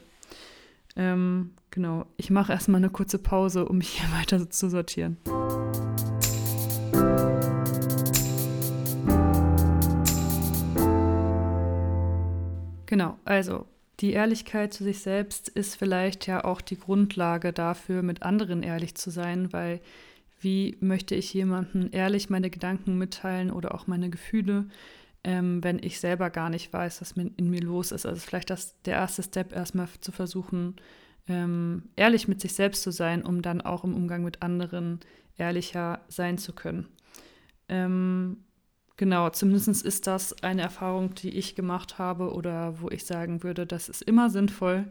Ähm, 0.96 1.52
genau, 1.70 2.06
ich 2.16 2.30
mache 2.30 2.52
erstmal 2.52 2.78
eine 2.78 2.90
kurze 2.90 3.18
Pause, 3.18 3.66
um 3.66 3.78
mich 3.78 3.88
hier 4.00 4.10
weiter 4.12 4.48
zu 4.50 4.68
sortieren. 4.68 5.16
Genau, 12.86 13.18
also 13.24 13.66
die 14.00 14.12
Ehrlichkeit 14.12 14.72
zu 14.72 14.84
sich 14.84 15.00
selbst 15.00 15.48
ist 15.48 15.76
vielleicht 15.76 16.26
ja 16.26 16.44
auch 16.44 16.60
die 16.60 16.78
Grundlage 16.78 17.52
dafür, 17.52 18.02
mit 18.02 18.22
anderen 18.22 18.62
ehrlich 18.62 18.94
zu 18.94 19.10
sein, 19.10 19.52
weil 19.52 19.80
wie 20.40 20.76
möchte 20.80 21.14
ich 21.14 21.32
jemandem 21.32 21.88
ehrlich 21.92 22.28
meine 22.28 22.50
Gedanken 22.50 22.98
mitteilen 22.98 23.50
oder 23.50 23.74
auch 23.74 23.86
meine 23.86 24.10
Gefühle? 24.10 24.66
Ähm, 25.24 25.64
wenn 25.64 25.82
ich 25.82 25.98
selber 25.98 26.30
gar 26.30 26.50
nicht 26.50 26.72
weiß, 26.72 27.00
was 27.00 27.12
in 27.12 27.50
mir 27.50 27.62
los 27.62 27.92
ist. 27.92 28.06
Also 28.06 28.20
vielleicht 28.20 28.50
das, 28.50 28.80
der 28.82 28.94
erste 28.94 29.22
Step, 29.22 29.52
erstmal 29.52 29.88
zu 30.00 30.12
versuchen, 30.12 30.76
ähm, 31.26 31.84
ehrlich 31.96 32.28
mit 32.28 32.40
sich 32.40 32.52
selbst 32.52 32.82
zu 32.82 32.92
sein, 32.92 33.24
um 33.24 33.40
dann 33.40 33.62
auch 33.62 33.84
im 33.84 33.94
Umgang 33.94 34.22
mit 34.22 34.42
anderen 34.42 35.00
ehrlicher 35.38 36.00
sein 36.08 36.36
zu 36.36 36.52
können. 36.52 36.86
Ähm, 37.68 38.44
genau, 38.98 39.30
zumindest 39.30 39.82
ist 39.82 40.06
das 40.06 40.42
eine 40.42 40.62
Erfahrung, 40.62 41.14
die 41.14 41.30
ich 41.30 41.54
gemacht 41.54 41.98
habe 41.98 42.32
oder 42.32 42.80
wo 42.82 42.90
ich 42.90 43.06
sagen 43.06 43.42
würde, 43.42 43.66
das 43.66 43.88
ist 43.88 44.02
immer 44.02 44.28
sinnvoll, 44.28 44.90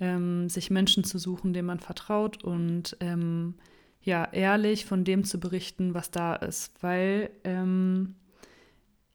ähm, 0.00 0.48
sich 0.48 0.70
Menschen 0.70 1.04
zu 1.04 1.18
suchen, 1.18 1.52
denen 1.52 1.66
man 1.66 1.80
vertraut 1.80 2.42
und 2.42 2.96
ähm, 3.00 3.54
ja, 4.00 4.28
ehrlich 4.32 4.84
von 4.86 5.04
dem 5.04 5.24
zu 5.24 5.38
berichten, 5.38 5.94
was 5.94 6.10
da 6.10 6.34
ist, 6.34 6.82
weil 6.82 7.30
ähm, 7.44 8.16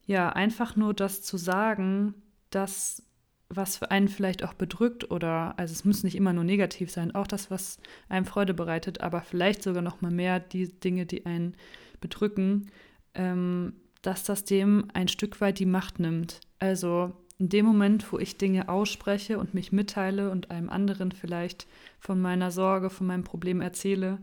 ja, 0.09 0.29
einfach 0.29 0.75
nur 0.75 0.95
das 0.95 1.21
zu 1.21 1.37
sagen, 1.37 2.15
das, 2.49 3.03
was 3.47 3.83
einen 3.83 4.07
vielleicht 4.07 4.43
auch 4.43 4.55
bedrückt 4.55 5.11
oder, 5.11 5.53
also 5.59 5.71
es 5.71 5.85
muss 5.85 6.03
nicht 6.03 6.15
immer 6.15 6.33
nur 6.33 6.43
negativ 6.43 6.89
sein, 6.89 7.13
auch 7.13 7.27
das, 7.27 7.51
was 7.51 7.77
einem 8.09 8.25
Freude 8.25 8.55
bereitet, 8.55 9.01
aber 9.01 9.21
vielleicht 9.21 9.61
sogar 9.61 9.83
noch 9.83 10.01
mal 10.01 10.09
mehr 10.09 10.39
die 10.39 10.67
Dinge, 10.79 11.05
die 11.05 11.27
einen 11.27 11.55
bedrücken, 12.01 12.71
ähm, 13.13 13.73
dass 14.01 14.23
das 14.23 14.45
dem 14.45 14.87
ein 14.95 15.09
Stück 15.09 15.41
weit 15.41 15.59
die 15.59 15.67
Macht 15.67 15.99
nimmt. 15.99 16.41
Also 16.57 17.13
in 17.37 17.49
dem 17.49 17.67
Moment, 17.67 18.11
wo 18.11 18.17
ich 18.17 18.39
Dinge 18.39 18.67
ausspreche 18.67 19.37
und 19.37 19.53
mich 19.53 19.71
mitteile 19.71 20.31
und 20.31 20.49
einem 20.49 20.71
anderen 20.71 21.11
vielleicht 21.11 21.67
von 21.99 22.19
meiner 22.19 22.49
Sorge, 22.49 22.89
von 22.89 23.05
meinem 23.05 23.23
Problem 23.23 23.61
erzähle, 23.61 24.17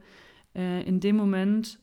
äh, 0.53 0.83
in 0.83 0.99
dem 0.99 1.15
Moment 1.15 1.79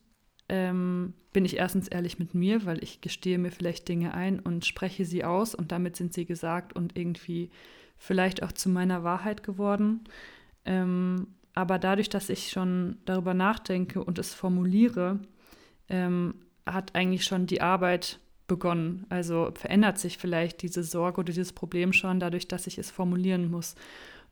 ähm, 0.50 1.14
bin 1.32 1.46
ich 1.46 1.58
erstens 1.58 1.88
ehrlich 1.88 2.20
mit 2.20 2.34
mir, 2.36 2.66
weil 2.66 2.84
ich 2.84 3.02
gestehe 3.02 3.38
mir 3.38 3.52
vielleicht 3.52 3.88
Dinge 3.88 4.14
ein 4.14 4.40
und 4.40 4.66
spreche 4.66 5.06
sie 5.06 5.24
aus 5.24 5.56
und 5.56 5.72
damit 5.72 5.96
sind 5.96 6.14
sie 6.14 6.26
gesagt 6.26 6.76
und 6.76 6.98
irgendwie 6.98 7.50
vielleicht 7.98 8.44
auch 8.44 8.52
zu 8.52 8.70
meiner 8.70 9.04
Wahrheit 9.04 9.44
geworden. 9.44 10.02
Ähm, 10.66 11.28
aber 11.56 11.80
dadurch, 11.80 12.10
dass 12.10 12.30
ich 12.30 12.50
schon 12.50 12.98
darüber 13.06 13.34
nachdenke 13.34 14.04
und 14.04 14.20
es 14.20 14.34
formuliere, 14.34 15.20
ähm, 15.90 16.36
hat 16.66 16.96
eigentlich 16.96 17.26
schon 17.26 17.46
die 17.46 17.62
Arbeit 17.62 18.20
begonnen? 18.48 19.06
Also 19.10 19.52
verändert 19.56 20.00
sich 20.00 20.18
vielleicht 20.18 20.62
diese 20.62 20.84
Sorge 20.84 21.20
oder 21.20 21.32
dieses 21.32 21.54
Problem 21.54 21.94
schon 21.94 22.20
dadurch, 22.20 22.48
dass 22.48 22.68
ich 22.68 22.78
es 22.78 22.92
formulieren 22.92 23.50
muss. 23.50 23.76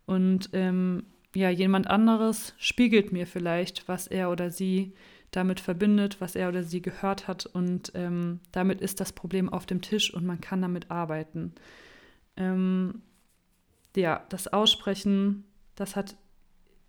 Und 0.06 0.50
ähm, 0.54 1.04
ja, 1.34 1.50
jemand 1.50 1.88
anderes 1.88 2.54
spiegelt 2.58 3.12
mir 3.12 3.26
vielleicht, 3.26 3.88
was 3.88 4.08
er 4.08 4.30
oder 4.32 4.52
sie 4.52 4.94
damit 5.32 5.60
verbindet, 5.60 6.20
was 6.20 6.36
er 6.36 6.50
oder 6.50 6.64
sie 6.64 6.82
gehört 6.82 7.28
hat. 7.28 7.46
Und 7.46 7.92
ähm, 7.96 8.40
damit 8.52 8.82
ist 8.82 9.00
das 9.00 9.14
Problem 9.14 9.50
auf 9.50 9.66
dem 9.66 9.82
Tisch 9.82 10.14
und 10.14 10.26
man 10.26 10.42
kann 10.42 10.62
damit 10.62 10.92
arbeiten. 10.92 11.54
Ähm, 12.38 13.02
ja, 13.96 14.26
das 14.30 14.48
Aussprechen, 14.48 15.46
das 15.76 15.96
hat 15.96 16.16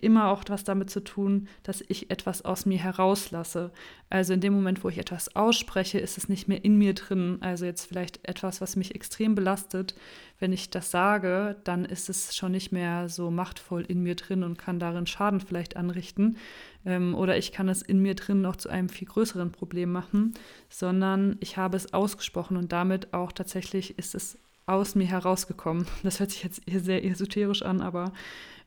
immer 0.03 0.29
auch 0.29 0.43
was 0.49 0.65
damit 0.65 0.91
zu 0.91 1.01
tun, 1.01 1.49
dass 1.63 1.83
ich 1.87 2.11
etwas 2.11 2.45
aus 2.45 2.67
mir 2.67 2.79
herauslasse. 2.79 3.71
Also 4.11 4.33
in 4.33 4.41
dem 4.41 4.53
Moment, 4.53 4.83
wo 4.83 4.89
ich 4.89 4.99
etwas 4.99 5.35
ausspreche, 5.37 5.99
ist 5.99 6.19
es 6.19 6.29
nicht 6.29 6.49
mehr 6.49 6.65
in 6.65 6.77
mir 6.77 6.93
drin. 6.93 7.39
Also 7.41 7.65
jetzt 7.65 7.87
vielleicht 7.87 8.27
etwas, 8.29 8.61
was 8.61 8.75
mich 8.75 8.95
extrem 8.95 9.35
belastet. 9.35 9.95
Wenn 10.41 10.53
ich 10.53 10.71
das 10.71 10.91
sage, 10.91 11.57
dann 11.63 11.85
ist 11.85 12.09
es 12.09 12.35
schon 12.35 12.53
nicht 12.53 12.73
mehr 12.73 13.09
so 13.09 13.31
machtvoll 13.31 13.83
in 13.83 14.03
mir 14.03 14.17
drin 14.17 14.43
und 14.43 14.59
kann 14.59 14.81
darin 14.81 15.07
Schaden 15.07 15.41
vielleicht 15.41 15.77
anrichten. 15.77 16.37
Ähm, 16.85 17.15
oder 17.15 17.37
ich 17.37 17.53
kann 17.53 17.69
es 17.69 17.83
in 17.83 18.01
mir 18.01 18.15
drin 18.15 18.41
noch 18.41 18.57
zu 18.57 18.69
einem 18.69 18.89
viel 18.89 19.09
größeren 19.09 19.53
Problem 19.53 19.93
machen, 19.93 20.35
sondern 20.69 21.37
ich 21.41 21.57
habe 21.57 21.77
es 21.77 21.95
ausgesprochen 21.95 22.57
und 22.57 22.73
damit 22.73 23.15
auch 23.15 23.33
tatsächlich 23.33 23.99
ist 23.99 24.15
es 24.15 24.39
aus 24.67 24.95
mir 24.95 25.07
herausgekommen. 25.07 25.87
Das 26.03 26.21
hört 26.21 26.31
sich 26.31 26.43
jetzt 26.43 26.63
sehr 26.67 27.05
esoterisch 27.05 27.63
an, 27.63 27.81
aber 27.81 28.13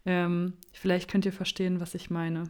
ähm, 0.05 0.53
vielleicht 0.71 1.09
könnt 1.09 1.25
ihr 1.25 1.33
verstehen, 1.33 1.79
was 1.79 1.95
ich 1.95 2.09
meine. 2.09 2.43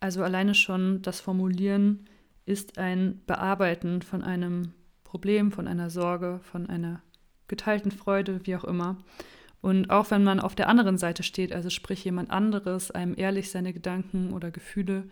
Also 0.00 0.22
alleine 0.22 0.54
schon 0.54 1.02
das 1.02 1.20
Formulieren 1.20 2.06
ist 2.46 2.78
ein 2.78 3.20
Bearbeiten 3.26 4.02
von 4.02 4.22
einem 4.22 4.72
Problem, 5.02 5.50
von 5.52 5.66
einer 5.66 5.90
Sorge, 5.90 6.40
von 6.42 6.68
einer 6.68 7.00
geteilten 7.48 7.90
Freude, 7.90 8.40
wie 8.44 8.56
auch 8.56 8.64
immer. 8.64 8.96
Und 9.64 9.88
auch 9.88 10.10
wenn 10.10 10.22
man 10.22 10.40
auf 10.40 10.54
der 10.54 10.68
anderen 10.68 10.98
Seite 10.98 11.22
steht, 11.22 11.50
also 11.50 11.70
sprich 11.70 12.04
jemand 12.04 12.30
anderes, 12.30 12.90
einem 12.90 13.14
ehrlich 13.16 13.50
seine 13.50 13.72
Gedanken 13.72 14.34
oder 14.34 14.50
Gefühle 14.50 15.04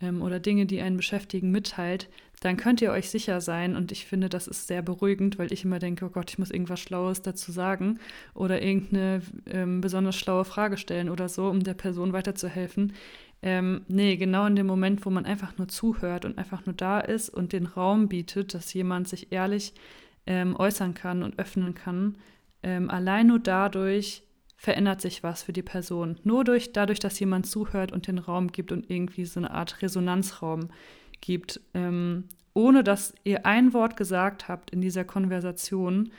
ähm, 0.00 0.22
oder 0.22 0.38
Dinge, 0.38 0.66
die 0.66 0.80
einen 0.80 0.96
beschäftigen, 0.96 1.50
mitteilt, 1.50 2.08
dann 2.38 2.56
könnt 2.56 2.80
ihr 2.80 2.92
euch 2.92 3.10
sicher 3.10 3.40
sein. 3.40 3.74
Und 3.74 3.90
ich 3.90 4.06
finde, 4.06 4.28
das 4.28 4.46
ist 4.46 4.68
sehr 4.68 4.82
beruhigend, 4.82 5.40
weil 5.40 5.52
ich 5.52 5.64
immer 5.64 5.80
denke, 5.80 6.04
oh 6.04 6.10
Gott, 6.10 6.30
ich 6.30 6.38
muss 6.38 6.52
irgendwas 6.52 6.78
Schlaues 6.78 7.22
dazu 7.22 7.50
sagen 7.50 7.98
oder 8.34 8.62
irgendeine 8.62 9.20
ähm, 9.46 9.80
besonders 9.80 10.14
schlaue 10.14 10.44
Frage 10.44 10.76
stellen 10.76 11.08
oder 11.08 11.28
so, 11.28 11.48
um 11.48 11.64
der 11.64 11.74
Person 11.74 12.12
weiterzuhelfen. 12.12 12.92
Ähm, 13.42 13.80
nee, 13.88 14.16
genau 14.16 14.46
in 14.46 14.54
dem 14.54 14.68
Moment, 14.68 15.04
wo 15.06 15.10
man 15.10 15.26
einfach 15.26 15.58
nur 15.58 15.66
zuhört 15.66 16.24
und 16.24 16.38
einfach 16.38 16.64
nur 16.66 16.76
da 16.76 17.00
ist 17.00 17.30
und 17.30 17.52
den 17.52 17.66
Raum 17.66 18.06
bietet, 18.06 18.54
dass 18.54 18.72
jemand 18.74 19.08
sich 19.08 19.32
ehrlich 19.32 19.74
ähm, 20.24 20.54
äußern 20.54 20.94
kann 20.94 21.24
und 21.24 21.36
öffnen 21.40 21.74
kann, 21.74 22.14
ähm, 22.62 22.90
allein 22.90 23.28
nur 23.28 23.38
dadurch 23.38 24.22
verändert 24.56 25.00
sich 25.00 25.22
was 25.22 25.44
für 25.44 25.52
die 25.52 25.62
Person. 25.62 26.18
Nur 26.24 26.44
durch, 26.44 26.72
dadurch, 26.72 26.98
dass 26.98 27.20
jemand 27.20 27.46
zuhört 27.46 27.92
und 27.92 28.08
den 28.08 28.18
Raum 28.18 28.48
gibt 28.48 28.72
und 28.72 28.90
irgendwie 28.90 29.24
so 29.24 29.38
eine 29.38 29.52
Art 29.52 29.80
Resonanzraum 29.82 30.70
gibt. 31.20 31.60
Ähm, 31.74 32.24
ohne 32.54 32.82
dass 32.82 33.14
ihr 33.22 33.46
ein 33.46 33.72
Wort 33.72 33.96
gesagt 33.96 34.48
habt 34.48 34.70
in 34.70 34.80
dieser 34.80 35.04
Konversation, 35.04 36.10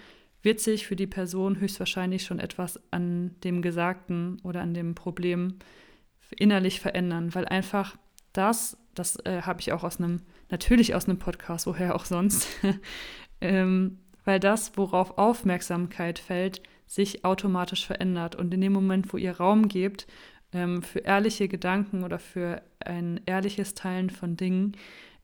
wird 0.41 0.61
sich 0.61 0.87
für 0.87 0.95
die 0.95 1.07
Person 1.07 1.59
höchstwahrscheinlich 1.59 2.23
schon 2.23 2.39
etwas 2.39 2.79
an 2.91 3.35
dem 3.43 3.61
Gesagten 3.61 4.39
oder 4.43 4.61
an 4.61 4.73
dem 4.73 4.95
Problem 4.95 5.55
innerlich 6.37 6.79
verändern, 6.79 7.35
weil 7.35 7.45
einfach 7.45 7.97
das, 8.31 8.77
das 8.95 9.17
äh, 9.25 9.41
habe 9.41 9.59
ich 9.59 9.73
auch 9.73 9.83
aus 9.83 9.99
einem, 9.99 10.21
natürlich 10.49 10.95
aus 10.95 11.09
einem 11.09 11.17
Podcast, 11.17 11.65
woher 11.67 11.95
auch 11.95 12.05
sonst, 12.05 12.47
ähm, 13.41 13.99
weil 14.29 14.39
das, 14.39 14.77
worauf 14.77 15.17
Aufmerksamkeit 15.17 16.19
fällt, 16.19 16.61
sich 16.85 17.25
automatisch 17.25 17.87
verändert. 17.87 18.35
Und 18.35 18.53
in 18.53 18.61
dem 18.61 18.73
Moment, 18.73 19.11
wo 19.11 19.17
ihr 19.17 19.35
Raum 19.35 19.67
gebt 19.67 20.05
ähm, 20.53 20.83
für 20.83 20.99
ehrliche 20.99 21.47
Gedanken 21.47 22.03
oder 22.03 22.19
für 22.19 22.61
ein 22.79 23.21
ehrliches 23.25 23.73
Teilen 23.73 24.11
von 24.11 24.37
Dingen, 24.37 24.77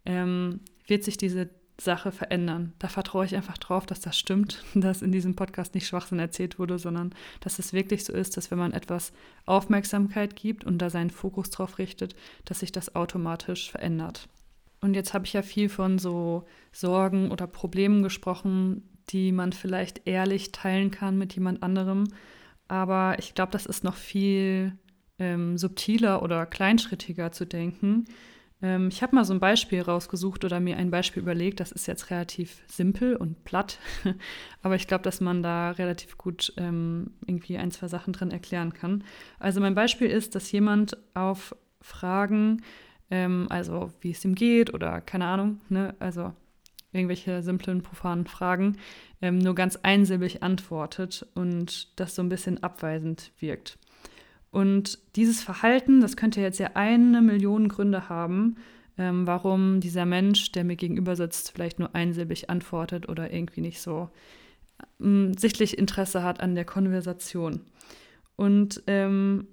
ähm, 0.08 0.62
wird 0.88 1.04
sich 1.04 1.18
diese 1.18 1.52
Sache 1.80 2.12
verändern. 2.12 2.74
Da 2.80 2.88
vertraue 2.88 3.26
ich 3.26 3.36
einfach 3.36 3.60
drauf, 3.60 3.86
dass 3.86 4.00
das 4.00 4.18
stimmt, 4.18 4.64
dass 4.74 5.04
in 5.04 5.12
diesem 5.12 5.36
Podcast 5.36 5.76
nicht 5.76 5.86
Schwachsinn 5.86 6.18
erzählt 6.18 6.58
wurde, 6.58 6.80
sondern 6.80 7.14
dass 7.42 7.60
es 7.60 7.74
wirklich 7.74 8.06
so 8.06 8.14
ist, 8.14 8.38
dass 8.38 8.50
wenn 8.50 8.58
man 8.58 8.74
etwas 8.74 9.14
Aufmerksamkeit 9.46 10.36
gibt 10.36 10.64
und 10.64 10.80
da 10.80 10.90
seinen 10.90 11.12
Fokus 11.12 11.52
drauf 11.52 11.78
richtet, 11.78 12.16
dass 12.44 12.62
sich 12.62 12.72
das 12.72 12.96
automatisch 12.96 13.70
verändert. 13.70 14.28
Und 14.82 14.96
jetzt 14.96 15.14
habe 15.14 15.26
ich 15.26 15.34
ja 15.34 15.44
viel 15.44 15.70
von 15.70 16.00
so 16.00 16.48
Sorgen 16.72 17.30
oder 17.30 17.46
Problemen 17.46 18.04
gesprochen, 18.04 18.84
die 19.10 19.32
man 19.32 19.54
vielleicht 19.54 20.08
ehrlich 20.08 20.52
teilen 20.52 20.92
kann 20.92 21.18
mit 21.18 21.34
jemand 21.34 21.64
anderem. 21.64 22.06
Aber 22.68 23.18
ich 23.20 23.34
glaube, 23.36 23.52
das 23.52 23.66
ist 23.66 23.84
noch 23.84 23.96
viel 23.96 24.74
ähm, 25.20 25.58
subtiler 25.58 26.24
oder 26.24 26.46
kleinschrittiger 26.46 27.32
zu 27.32 27.46
denken. 27.46 28.06
Ähm, 28.62 28.88
ich 28.88 29.04
habe 29.04 29.16
mal 29.16 29.26
so 29.26 29.34
ein 29.34 29.40
Beispiel 29.40 29.82
rausgesucht 29.82 30.44
oder 30.46 30.60
mir 30.60 30.78
ein 30.78 30.92
Beispiel 30.92 31.22
überlegt. 31.22 31.60
Das 31.60 31.72
ist 31.72 31.88
jetzt 31.88 32.10
relativ 32.10 32.64
simpel 32.68 33.16
und 33.16 33.44
platt, 33.44 33.80
aber 34.62 34.76
ich 34.76 34.88
glaube, 34.88 35.04
dass 35.04 35.22
man 35.22 35.44
da 35.44 35.72
relativ 35.72 36.18
gut 36.18 36.54
ähm, 36.58 37.12
irgendwie 37.26 37.58
ein, 37.58 37.72
zwei 37.72 37.88
Sachen 37.88 38.14
drin 38.14 38.32
erklären 38.32 38.74
kann. 38.74 39.04
Also 39.40 39.62
mein 39.62 39.76
Beispiel 39.76 40.10
ist, 40.10 40.36
dass 40.36 40.52
jemand 40.52 40.98
auf 41.14 41.56
Fragen, 41.82 42.64
ähm, 43.12 43.48
also 43.50 43.92
wie 44.02 44.12
es 44.12 44.26
ihm 44.26 44.36
geht 44.36 44.74
oder 44.74 45.02
keine 45.02 45.26
Ahnung, 45.26 45.62
ne, 45.70 45.96
also 46.00 46.34
irgendwelche 46.96 47.44
simplen, 47.44 47.82
profanen 47.82 48.26
Fragen, 48.26 48.78
ähm, 49.22 49.38
nur 49.38 49.56
ganz 49.56 49.78
einsilbig 49.78 50.42
antwortet 50.44 51.26
und 51.36 52.00
das 52.00 52.16
so 52.16 52.22
ein 52.22 52.30
bisschen 52.30 52.64
abweisend 52.64 53.32
wirkt. 53.40 53.78
Und 54.52 55.00
dieses 55.16 55.44
Verhalten, 55.44 56.00
das 56.00 56.16
könnte 56.16 56.42
jetzt 56.42 56.60
ja 56.60 56.72
eine 56.76 57.22
Million 57.22 57.68
Gründe 57.68 58.08
haben, 58.08 58.56
ähm, 58.98 59.28
warum 59.28 59.82
dieser 59.82 60.06
Mensch, 60.06 60.52
der 60.54 60.64
mir 60.64 60.78
gegenüber 60.78 61.16
sitzt, 61.16 61.52
vielleicht 61.52 61.80
nur 61.80 61.94
einsilbig 61.94 62.50
antwortet 62.50 63.10
oder 63.10 63.34
irgendwie 63.34 63.62
nicht 63.62 63.82
so 63.82 64.10
ähm, 65.02 65.34
sichtlich 65.38 65.78
Interesse 65.78 66.24
hat 66.24 66.40
an 66.40 66.56
der 66.56 66.66
Konversation. 66.66 67.62
Und 68.38 68.82
ähm, 68.88 69.48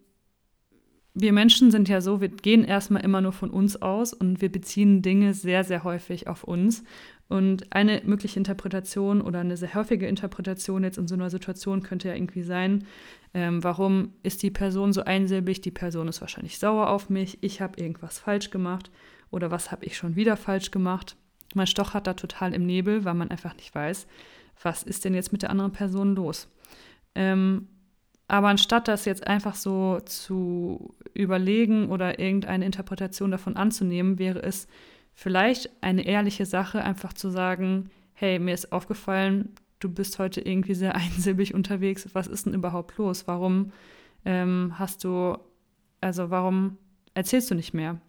wir 1.15 1.33
Menschen 1.33 1.71
sind 1.71 1.89
ja 1.89 2.01
so, 2.01 2.21
wir 2.21 2.29
gehen 2.29 2.65
erstmal 2.65 3.05
immer 3.05 3.21
nur 3.21 3.33
von 3.33 3.51
uns 3.51 3.81
aus 3.81 4.13
und 4.13 4.41
wir 4.41 4.51
beziehen 4.51 5.03
Dinge 5.03 5.35
sehr, 5.35 5.63
sehr 5.63 5.85
häufig 5.85 6.27
auf 6.27 6.45
uns. 6.45 6.85
Und 7.29 7.73
eine 7.73 8.03
mögliche 8.05 8.39
Interpretation 8.39 9.23
oder 9.23 9.41
eine 9.41 9.57
sehr 9.57 9.75
häufige 9.75 10.07
Interpretation 10.07 10.85
jetzt 10.85 10.99
in 10.99 11.09
so 11.09 11.15
einer 11.15 11.31
Situation 11.31 11.83
könnte 11.83 12.09
ja 12.09 12.15
irgendwie 12.15 12.43
sein, 12.43 12.85
ähm, 13.33 13.65
warum 13.65 14.13
ist 14.23 14.43
die 14.43 14.51
Person 14.51 14.93
so 14.93 15.03
einsilbig? 15.05 15.63
Die 15.63 15.71
Person 15.71 16.09
ist 16.09 16.21
wahrscheinlich 16.21 16.59
sauer 16.59 16.91
auf 16.91 17.09
mich, 17.09 17.39
ich 17.43 17.63
habe 17.63 17.81
irgendwas 17.81 18.19
falsch 18.19 18.51
gemacht 18.51 18.91
oder 19.31 19.51
was 19.51 19.73
habe 19.73 19.87
ich 19.87 19.97
schon 19.97 20.15
wieder 20.15 20.37
falsch 20.37 20.71
gemacht? 20.71 21.17
Man 21.55 21.67
stochert 21.67 22.07
da 22.07 22.15
total 22.15 22.55
im 22.55 22.67
Nebel, 22.67 23.05
weil 23.05 23.15
man 23.15 23.31
einfach 23.31 23.57
nicht 23.57 23.75
weiß, 23.75 24.07
was 24.63 24.83
ist 24.83 25.05
denn 25.05 25.15
jetzt 25.15 25.33
mit 25.33 25.43
der 25.43 25.51
anderen 25.51 25.73
Person 25.73 26.15
los? 26.15 26.49
Ähm, 27.15 27.69
aber 28.29 28.49
anstatt 28.49 28.89
das 28.89 29.05
jetzt 29.05 29.27
einfach 29.27 29.55
so 29.55 30.01
zu 30.05 30.95
überlegen 31.13 31.91
oder 31.91 32.19
irgendeine 32.19 32.65
Interpretation 32.65 33.31
davon 33.31 33.57
anzunehmen, 33.57 34.19
wäre 34.19 34.43
es 34.43 34.69
vielleicht 35.15 35.71
eine 35.83 36.05
ehrliche 36.07 36.47
Sache, 36.47 36.83
einfach 36.83 37.13
zu 37.13 37.31
sagen, 37.31 37.91
hey, 38.15 38.39
mir 38.39 38.55
ist 38.55 38.73
aufgefallen, 38.73 39.51
du 39.81 39.89
bist 39.89 40.19
heute 40.19 40.41
irgendwie 40.41 40.75
sehr 40.75 40.95
einsilbig 40.97 41.55
unterwegs. 41.55 42.09
Was 42.13 42.27
ist 42.27 42.47
denn 42.47 42.55
überhaupt 42.55 42.97
los? 42.99 43.27
Warum 43.27 43.73
ähm, 44.25 44.75
hast 44.79 45.05
du, 45.05 45.37
also 46.01 46.31
warum 46.31 46.79
erzählst 47.15 47.51
du 47.51 47.55
nicht 47.55 47.75
mehr? 47.75 48.01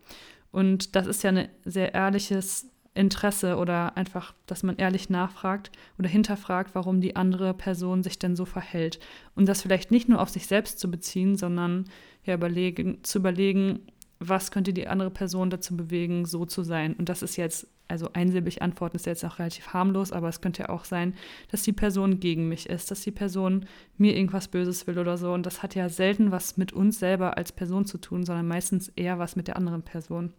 Und 0.52 0.96
das 0.96 1.08
ist 1.08 1.24
ja 1.24 1.32
ein 1.32 1.50
sehr 1.66 1.94
ehrliches 1.94 2.70
Interesse 2.96 3.58
oder 3.58 3.98
einfach, 3.98 4.36
dass 4.46 4.62
man 4.62 4.78
ehrlich 4.78 5.10
nachfragt 5.10 5.72
oder 5.98 6.08
hinterfragt, 6.08 6.76
warum 6.76 7.02
die 7.02 7.16
andere 7.16 7.56
Person 7.56 8.04
sich 8.04 8.20
denn 8.20 8.36
so 8.36 8.46
verhält. 8.46 9.00
Und 9.36 9.50
das 9.50 9.64
vielleicht 9.64 9.90
nicht 9.90 10.10
nur 10.10 10.22
auf 10.22 10.30
sich 10.30 10.46
selbst 10.46 10.80
zu 10.80 10.92
beziehen, 10.92 11.36
sondern 11.36 11.86
ja 12.24 12.36
überlegen, 12.36 13.04
zu 13.04 13.18
überlegen, 13.18 13.80
was 14.28 14.52
könnte 14.52 14.74
die 14.74 14.88
andere 14.88 15.12
Person 15.12 15.50
dazu 15.50 15.76
bewegen, 15.76 16.26
so 16.26 16.46
zu 16.46 16.64
sein. 16.64 16.94
Und 16.94 17.10
das 17.10 17.22
ist 17.22 17.36
jetzt 17.36 17.68
also 17.88 18.10
einsilbig 18.14 18.62
antworten 18.62 18.96
ist 18.96 19.06
jetzt 19.06 19.24
auch 19.26 19.40
relativ 19.40 19.68
harmlos, 19.74 20.12
aber 20.12 20.30
es 20.30 20.42
könnte 20.42 20.64
ja 20.64 20.70
auch 20.70 20.86
sein, 20.86 21.14
dass 21.52 21.64
die 21.64 21.74
Person 21.74 22.20
gegen 22.20 22.48
mich 22.48 22.68
ist, 22.70 22.90
dass 22.90 23.02
die 23.02 23.12
Person 23.12 23.66
mir 23.98 24.16
irgendwas 24.16 24.48
Böses 24.48 24.88
will 24.88 24.98
oder 24.98 25.18
so. 25.18 25.34
Und 25.34 25.46
das 25.46 25.62
hat 25.62 25.76
ja 25.76 25.90
selten 25.90 26.32
was 26.32 26.58
mit 26.58 26.74
uns 26.74 27.00
selber 27.00 27.38
als 27.38 27.52
Person 27.52 27.86
zu 27.86 27.98
tun, 27.98 28.24
sondern 28.26 28.48
meistens 28.48 28.90
eher 28.90 29.20
was 29.20 29.36
mit 29.36 29.48
der 29.48 29.58
anderen 29.58 29.84
Person. 29.84 30.34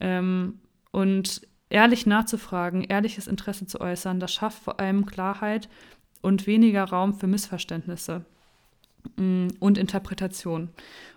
Ähm, 0.00 0.60
und 0.90 1.46
ehrlich 1.70 2.06
nachzufragen, 2.06 2.82
ehrliches 2.82 3.26
Interesse 3.26 3.66
zu 3.66 3.80
äußern, 3.80 4.20
das 4.20 4.32
schafft 4.32 4.62
vor 4.62 4.80
allem 4.80 5.06
Klarheit 5.06 5.68
und 6.22 6.46
weniger 6.46 6.84
Raum 6.84 7.14
für 7.14 7.26
Missverständnisse. 7.26 8.24
Mm, 9.16 9.48
und 9.60 9.78
Interpretation. 9.78 10.70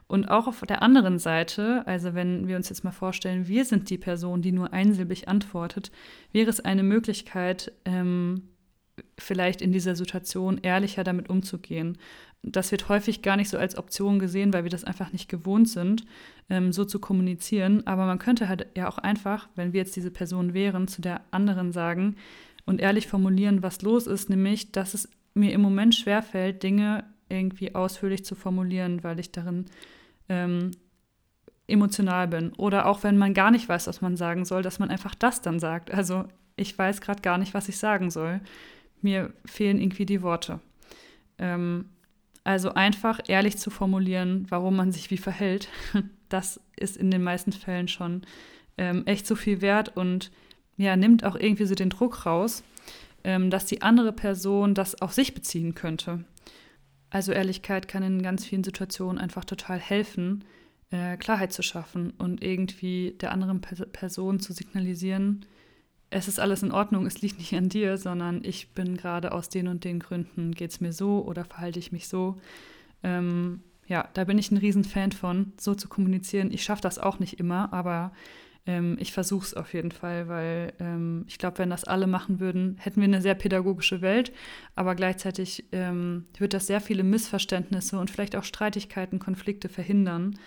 Und 0.07 0.29
auch 0.29 0.47
auf 0.47 0.61
der 0.61 0.81
anderen 0.81 1.19
Seite, 1.19 1.85
also 1.85 2.13
wenn 2.13 2.47
wir 2.47 2.55
uns 2.55 2.69
jetzt 2.69 2.83
mal 2.83 2.91
vorstellen, 2.91 3.47
wir 3.47 3.65
sind 3.65 3.89
die 3.89 3.97
Person, 3.97 4.41
die 4.41 4.53
nur 4.53 4.71
einsilbig 4.71 5.27
antwortet, 5.27 5.91
wäre 6.31 6.49
es 6.49 6.61
eine 6.61 6.83
Möglichkeit, 6.83 7.73
ähm, 7.83 8.43
vielleicht 9.19 9.61
in 9.61 9.71
dieser 9.71 9.95
Situation 9.95 10.59
ehrlicher 10.61 11.03
damit 11.03 11.29
umzugehen. 11.29 11.97
Das 12.41 12.71
wird 12.71 12.87
häufig 12.87 13.21
gar 13.21 13.35
nicht 13.35 13.49
so 13.49 13.57
als 13.57 13.77
Option 13.77 14.19
gesehen, 14.19 14.53
weil 14.53 14.63
wir 14.63 14.71
das 14.71 14.85
einfach 14.85 15.11
nicht 15.11 15.27
gewohnt 15.27 15.67
sind, 15.67 16.05
ähm, 16.49 16.71
so 16.71 16.85
zu 16.85 16.99
kommunizieren. 16.99 17.85
Aber 17.85 18.05
man 18.05 18.19
könnte 18.19 18.47
halt 18.47 18.67
ja 18.77 18.87
auch 18.87 18.97
einfach, 18.99 19.49
wenn 19.55 19.73
wir 19.73 19.81
jetzt 19.81 19.95
diese 19.95 20.11
Person 20.11 20.53
wären, 20.53 20.87
zu 20.87 21.01
der 21.01 21.21
anderen 21.31 21.73
sagen 21.73 22.15
und 22.65 22.79
ehrlich 22.79 23.07
formulieren, 23.07 23.61
was 23.61 23.81
los 23.81 24.07
ist, 24.07 24.29
nämlich, 24.29 24.71
dass 24.71 24.93
es 24.93 25.09
mir 25.33 25.51
im 25.51 25.61
Moment 25.61 25.95
schwerfällt, 25.95 26.63
Dinge 26.63 27.03
irgendwie 27.29 27.75
ausführlich 27.75 28.25
zu 28.25 28.35
formulieren, 28.35 29.03
weil 29.03 29.19
ich 29.19 29.31
darin 29.31 29.65
ähm, 30.29 30.71
emotional 31.67 32.27
bin. 32.27 32.53
Oder 32.53 32.85
auch 32.85 33.03
wenn 33.03 33.17
man 33.17 33.33
gar 33.33 33.51
nicht 33.51 33.67
weiß, 33.67 33.87
was 33.87 34.01
man 34.01 34.17
sagen 34.17 34.45
soll, 34.45 34.61
dass 34.61 34.79
man 34.79 34.89
einfach 34.89 35.15
das 35.15 35.41
dann 35.41 35.59
sagt. 35.59 35.91
Also 35.91 36.25
ich 36.55 36.77
weiß 36.77 37.01
gerade 37.01 37.21
gar 37.21 37.37
nicht, 37.37 37.53
was 37.53 37.69
ich 37.69 37.77
sagen 37.77 38.09
soll. 38.09 38.41
Mir 39.01 39.33
fehlen 39.45 39.79
irgendwie 39.79 40.05
die 40.05 40.21
Worte. 40.21 40.59
Ähm, 41.37 41.85
also 42.43 42.73
einfach 42.73 43.19
ehrlich 43.27 43.57
zu 43.57 43.69
formulieren, 43.69 44.45
warum 44.49 44.75
man 44.75 44.91
sich 44.91 45.11
wie 45.11 45.17
verhält, 45.17 45.67
das 46.29 46.61
ist 46.77 46.97
in 46.97 47.11
den 47.11 47.23
meisten 47.23 47.51
Fällen 47.51 47.87
schon 47.87 48.21
ähm, 48.77 49.03
echt 49.05 49.27
so 49.27 49.35
viel 49.35 49.61
wert 49.61 49.95
und 49.97 50.31
ja, 50.77 50.95
nimmt 50.95 51.23
auch 51.23 51.35
irgendwie 51.35 51.65
so 51.65 51.75
den 51.75 51.89
Druck 51.89 52.25
raus, 52.25 52.63
ähm, 53.23 53.49
dass 53.49 53.65
die 53.65 53.81
andere 53.81 54.13
Person 54.13 54.75
das 54.75 55.01
auf 55.01 55.11
sich 55.11 55.33
beziehen 55.33 55.75
könnte. 55.75 56.23
Also 57.09 57.31
Ehrlichkeit 57.31 57.87
kann 57.87 58.03
in 58.03 58.21
ganz 58.21 58.45
vielen 58.45 58.63
Situationen 58.63 59.17
einfach 59.17 59.45
total 59.45 59.79
helfen, 59.79 60.43
äh, 60.91 61.17
Klarheit 61.17 61.53
zu 61.53 61.63
schaffen 61.63 62.11
und 62.17 62.43
irgendwie 62.43 63.15
der 63.19 63.31
anderen 63.31 63.61
Person 63.61 64.39
zu 64.39 64.53
signalisieren, 64.53 65.45
es 66.09 66.27
ist 66.27 66.39
alles 66.39 66.63
in 66.63 66.71
Ordnung, 66.71 67.05
es 67.05 67.21
liegt 67.21 67.37
nicht 67.37 67.53
an 67.53 67.69
dir, 67.69 67.97
sondern 67.97 68.43
ich 68.43 68.69
bin 68.69 68.95
gerade 68.95 69.31
aus 69.31 69.49
den 69.49 69.67
und 69.67 69.83
den 69.83 69.99
Gründen, 69.99 70.53
geht 70.53 70.71
es 70.71 70.79
mir 70.79 70.93
so 70.93 71.25
oder 71.25 71.43
verhalte 71.43 71.79
ich 71.79 71.91
mich 71.91 72.07
so. 72.07 72.37
Ähm, 73.03 73.61
ja, 73.87 74.07
da 74.13 74.23
bin 74.23 74.37
ich 74.37 74.51
ein 74.51 74.57
Riesenfan 74.57 75.11
von, 75.11 75.53
so 75.57 75.75
zu 75.75 75.89
kommunizieren. 75.89 76.51
Ich 76.51 76.63
schaffe 76.63 76.81
das 76.81 76.99
auch 76.99 77.19
nicht 77.19 77.39
immer, 77.39 77.73
aber 77.73 78.11
ähm, 78.67 78.97
ich 78.99 79.13
versuche 79.13 79.45
es 79.45 79.53
auf 79.53 79.73
jeden 79.73 79.91
Fall, 79.91 80.27
weil 80.27 80.73
ähm, 80.79 81.23
ich 81.27 81.37
glaube, 81.39 81.59
wenn 81.59 81.69
das 81.69 81.85
alle 81.85 82.05
machen 82.05 82.39
würden, 82.39 82.77
hätten 82.77 82.99
wir 82.99 83.05
eine 83.05 83.21
sehr 83.21 83.33
pädagogische 83.33 84.01
Welt, 84.01 84.33
aber 84.75 84.93
gleichzeitig 84.93 85.65
ähm, 85.71 86.25
wird 86.37 86.53
das 86.53 86.67
sehr 86.67 86.81
viele 86.81 87.03
Missverständnisse 87.03 87.97
und 87.97 88.11
vielleicht 88.11 88.35
auch 88.35 88.43
Streitigkeiten, 88.43 89.19
Konflikte 89.19 89.69
verhindern, 89.69 90.37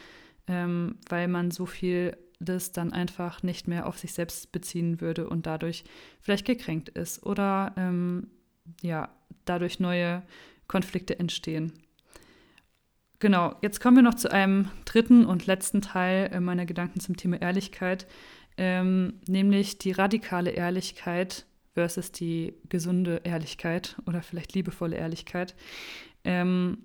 ähm, 0.46 0.96
weil 1.08 1.26
man 1.28 1.50
so 1.50 1.66
viel 1.66 2.16
das 2.38 2.72
dann 2.72 2.92
einfach 2.92 3.42
nicht 3.42 3.68
mehr 3.68 3.86
auf 3.86 3.98
sich 3.98 4.12
selbst 4.12 4.52
beziehen 4.52 5.00
würde 5.00 5.28
und 5.28 5.46
dadurch 5.46 5.84
vielleicht 6.20 6.46
gekränkt 6.46 6.88
ist 6.90 7.24
oder 7.24 7.74
ähm, 7.76 8.28
ja, 8.82 9.10
dadurch 9.44 9.80
neue 9.80 10.22
Konflikte 10.68 11.18
entstehen. 11.18 11.72
Genau, 13.20 13.54
jetzt 13.62 13.80
kommen 13.80 13.96
wir 13.96 14.02
noch 14.02 14.14
zu 14.14 14.32
einem 14.32 14.68
dritten 14.86 15.24
und 15.24 15.46
letzten 15.46 15.82
Teil 15.82 16.30
äh, 16.32 16.40
meiner 16.40 16.66
Gedanken 16.66 17.00
zum 17.00 17.16
Thema 17.16 17.40
Ehrlichkeit, 17.40 18.06
ähm, 18.56 19.20
nämlich 19.28 19.78
die 19.78 19.92
radikale 19.92 20.50
Ehrlichkeit 20.50 21.46
versus 21.74 22.12
die 22.12 22.54
gesunde 22.68 23.20
Ehrlichkeit 23.24 23.96
oder 24.06 24.22
vielleicht 24.22 24.54
liebevolle 24.54 24.96
Ehrlichkeit. 24.96 25.54
Ähm, 26.24 26.78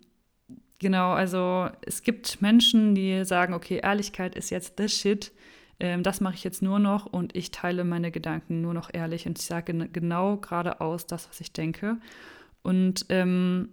Genau, 0.80 1.14
also 1.14 1.70
es 1.82 2.04
gibt 2.04 2.42
Menschen, 2.42 2.96
die 2.96 3.24
sagen, 3.24 3.54
okay, 3.54 3.80
Ehrlichkeit 3.82 4.36
ist 4.36 4.50
jetzt 4.50 4.74
the 4.78 4.90
shit. 4.90 5.32
Ähm, 5.80 6.04
das 6.04 6.22
mache 6.22 6.36
ich 6.36 6.44
jetzt 6.44 6.62
nur 6.62 6.80
noch 6.80 7.06
und 7.06 7.36
ich 7.36 7.52
teile 7.52 7.84
meine 7.84 8.12
Gedanken 8.12 8.62
nur 8.62 8.74
noch 8.74 8.90
ehrlich 8.94 9.26
und 9.26 9.40
ich 9.40 9.46
sage 9.46 9.74
genau 9.90 10.38
geradeaus 10.38 11.08
das, 11.08 11.30
was 11.30 11.40
ich 11.40 11.54
denke. 11.54 11.98
Und 12.62 13.06
ähm, 13.10 13.70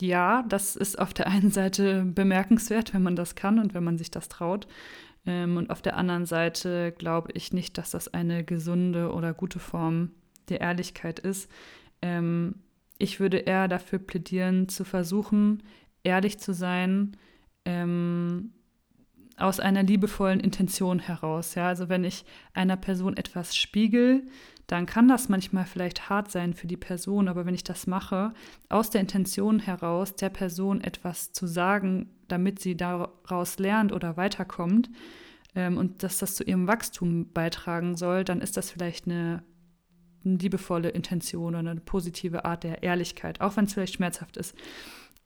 ja, 0.00 0.44
das 0.48 0.76
ist 0.76 0.98
auf 0.98 1.14
der 1.14 1.26
einen 1.26 1.50
Seite 1.50 2.04
bemerkenswert, 2.04 2.94
wenn 2.94 3.02
man 3.02 3.16
das 3.16 3.34
kann 3.34 3.58
und 3.58 3.74
wenn 3.74 3.84
man 3.84 3.98
sich 3.98 4.10
das 4.10 4.28
traut. 4.28 4.66
Ähm, 5.26 5.56
und 5.56 5.70
auf 5.70 5.82
der 5.82 5.96
anderen 5.96 6.26
Seite 6.26 6.92
glaube 6.96 7.32
ich 7.34 7.52
nicht, 7.52 7.78
dass 7.78 7.90
das 7.90 8.12
eine 8.12 8.44
gesunde 8.44 9.12
oder 9.12 9.34
gute 9.34 9.58
Form 9.58 10.12
der 10.48 10.60
Ehrlichkeit 10.60 11.18
ist. 11.18 11.50
Ähm, 12.02 12.56
ich 12.98 13.20
würde 13.20 13.38
eher 13.38 13.68
dafür 13.68 13.98
plädieren, 13.98 14.68
zu 14.68 14.84
versuchen, 14.84 15.62
ehrlich 16.02 16.38
zu 16.38 16.52
sein, 16.52 17.16
ähm, 17.64 18.52
aus 19.38 19.60
einer 19.60 19.82
liebevollen 19.82 20.40
Intention 20.40 20.98
heraus. 20.98 21.54
Ja? 21.54 21.68
Also 21.68 21.88
wenn 21.88 22.04
ich 22.04 22.24
einer 22.54 22.76
Person 22.76 23.16
etwas 23.16 23.56
spiegel, 23.56 24.26
dann 24.66 24.84
kann 24.84 25.08
das 25.08 25.28
manchmal 25.28 25.64
vielleicht 25.64 26.10
hart 26.10 26.30
sein 26.30 26.52
für 26.52 26.66
die 26.66 26.76
Person, 26.76 27.28
aber 27.28 27.46
wenn 27.46 27.54
ich 27.54 27.64
das 27.64 27.86
mache, 27.86 28.34
aus 28.68 28.90
der 28.90 29.00
Intention 29.00 29.60
heraus, 29.60 30.14
der 30.14 30.28
Person 30.28 30.82
etwas 30.82 31.32
zu 31.32 31.46
sagen, 31.46 32.10
damit 32.28 32.60
sie 32.60 32.76
daraus 32.76 33.58
lernt 33.58 33.92
oder 33.92 34.18
weiterkommt 34.18 34.90
ähm, 35.54 35.78
und 35.78 36.02
dass 36.02 36.18
das 36.18 36.34
zu 36.34 36.44
ihrem 36.44 36.66
Wachstum 36.66 37.32
beitragen 37.32 37.96
soll, 37.96 38.24
dann 38.24 38.42
ist 38.42 38.58
das 38.58 38.70
vielleicht 38.70 39.06
eine 39.06 39.42
eine 40.24 40.36
liebevolle 40.36 40.88
Intention 40.90 41.54
oder 41.54 41.70
eine 41.70 41.80
positive 41.80 42.44
Art 42.44 42.64
der 42.64 42.82
Ehrlichkeit, 42.82 43.40
auch 43.40 43.56
wenn 43.56 43.64
es 43.64 43.74
vielleicht 43.74 43.94
schmerzhaft 43.94 44.36
ist. 44.36 44.54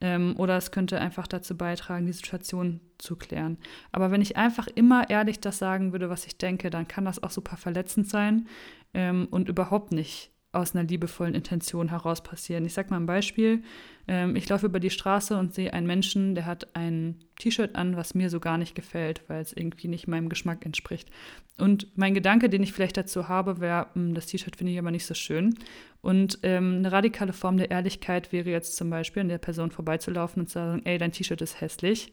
Ähm, 0.03 0.35
oder 0.37 0.57
es 0.57 0.73
könnte 0.73 1.01
einfach 1.01 1.29
dazu 1.29 1.57
beitragen, 1.57 2.07
die 2.07 2.13
Situation 2.13 2.81
zu 2.99 3.15
klären. 3.15 3.57
Aber 3.93 4.11
wenn 4.11 4.21
ich 4.21 4.37
einfach 4.37 4.67
immer 4.67 5.09
ehrlich 5.09 5.39
das 5.39 5.59
sagen 5.59 5.93
würde, 5.93 6.11
was 6.11 6.27
ich 6.27 6.37
denke, 6.37 6.71
dann 6.71 6.89
kann 6.89 7.05
das 7.05 7.23
auch 7.23 7.31
super 7.31 7.57
verletzend 7.57 8.09
sein 8.09 8.49
ähm, 8.95 9.29
und 9.31 9.49
überhaupt 9.49 9.93
nicht 9.93 10.32
aus 10.53 10.75
einer 10.75 10.87
liebevollen 10.87 11.35
Intention 11.35 11.89
heraus 11.89 12.23
passieren. 12.23 12.67
Ich 12.67 12.75
sage 12.75 12.91
mal 12.91 12.99
ein 12.99 13.07
Beispiel. 13.07 13.63
Ähm, 14.07 14.37
ich 14.37 14.47
laufe 14.49 14.67
über 14.67 14.81
die 14.81 14.91
Straße 14.91 15.37
und 15.37 15.55
sehe 15.55 15.73
einen 15.73 15.87
Menschen, 15.87 16.35
der 16.35 16.45
hat 16.45 16.77
ein 16.77 17.17
T-Shirt 17.39 17.75
an, 17.75 17.97
was 17.97 18.15
mir 18.15 18.29
so 18.29 18.39
gar 18.39 18.59
nicht 18.59 18.75
gefällt, 18.75 19.23
weil 19.29 19.41
es 19.41 19.55
irgendwie 19.55 19.89
nicht 19.89 20.09
meinem 20.09 20.29
Geschmack 20.29 20.67
entspricht. 20.67 21.11
Und 21.59 21.87
mein 21.97 22.13
Gedanke, 22.13 22.51
den 22.51 22.63
ich 22.63 22.75
vielleicht 22.75 22.99
dazu 22.99 23.29
habe, 23.29 23.61
wäre, 23.61 23.87
hm, 23.95 24.13
das 24.15 24.27
T-Shirt 24.27 24.57
finde 24.57 24.73
ich 24.75 24.79
aber 24.79 24.91
nicht 24.91 25.07
so 25.07 25.15
schön. 25.15 25.55
Und 26.03 26.39
ähm, 26.43 26.77
eine 26.79 26.93
radikale 26.93 27.33
Form 27.33 27.57
der 27.57 27.71
Ehrlichkeit 27.71 28.31
wäre 28.31 28.51
jetzt 28.51 28.77
zum 28.77 28.91
Beispiel, 28.91 29.23
an 29.23 29.29
der 29.29 29.39
Person 29.39 29.71
vorbeizulaufen 29.71 30.43
und 30.43 30.49
zu 30.49 30.55
sagen, 30.55 30.83
ey, 30.85 30.99
dein 30.99 31.13
T-Shirt 31.13 31.41
ist 31.41 31.63
hässlich. 31.63 32.13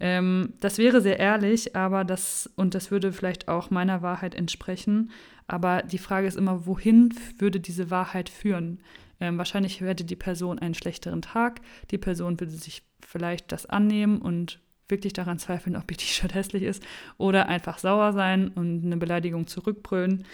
Ähm, 0.00 0.54
das 0.60 0.78
wäre 0.78 1.00
sehr 1.00 1.18
ehrlich, 1.18 1.76
aber 1.76 2.04
das, 2.04 2.50
und 2.56 2.74
das 2.74 2.90
würde 2.90 3.12
vielleicht 3.12 3.48
auch 3.48 3.70
meiner 3.70 4.02
Wahrheit 4.02 4.34
entsprechen. 4.34 5.10
Aber 5.46 5.82
die 5.82 5.98
Frage 5.98 6.26
ist 6.26 6.36
immer, 6.36 6.66
wohin 6.66 7.14
würde 7.38 7.60
diese 7.60 7.90
Wahrheit 7.90 8.28
führen? 8.28 8.80
Ähm, 9.20 9.38
wahrscheinlich 9.38 9.80
hätte 9.80 10.04
die 10.04 10.16
Person 10.16 10.58
einen 10.58 10.74
schlechteren 10.74 11.22
Tag. 11.22 11.60
Die 11.90 11.98
Person 11.98 12.40
würde 12.40 12.52
sich 12.52 12.82
vielleicht 13.00 13.52
das 13.52 13.66
annehmen 13.66 14.20
und 14.20 14.60
wirklich 14.88 15.12
daran 15.12 15.38
zweifeln, 15.38 15.76
ob 15.76 15.90
ihr 15.90 15.96
T-Shirt 15.96 16.34
hässlich 16.34 16.62
ist. 16.62 16.82
Oder 17.18 17.48
einfach 17.48 17.78
sauer 17.78 18.12
sein 18.12 18.48
und 18.48 18.84
eine 18.84 18.96
Beleidigung 18.96 19.46
zurückbrüllen. 19.46 20.24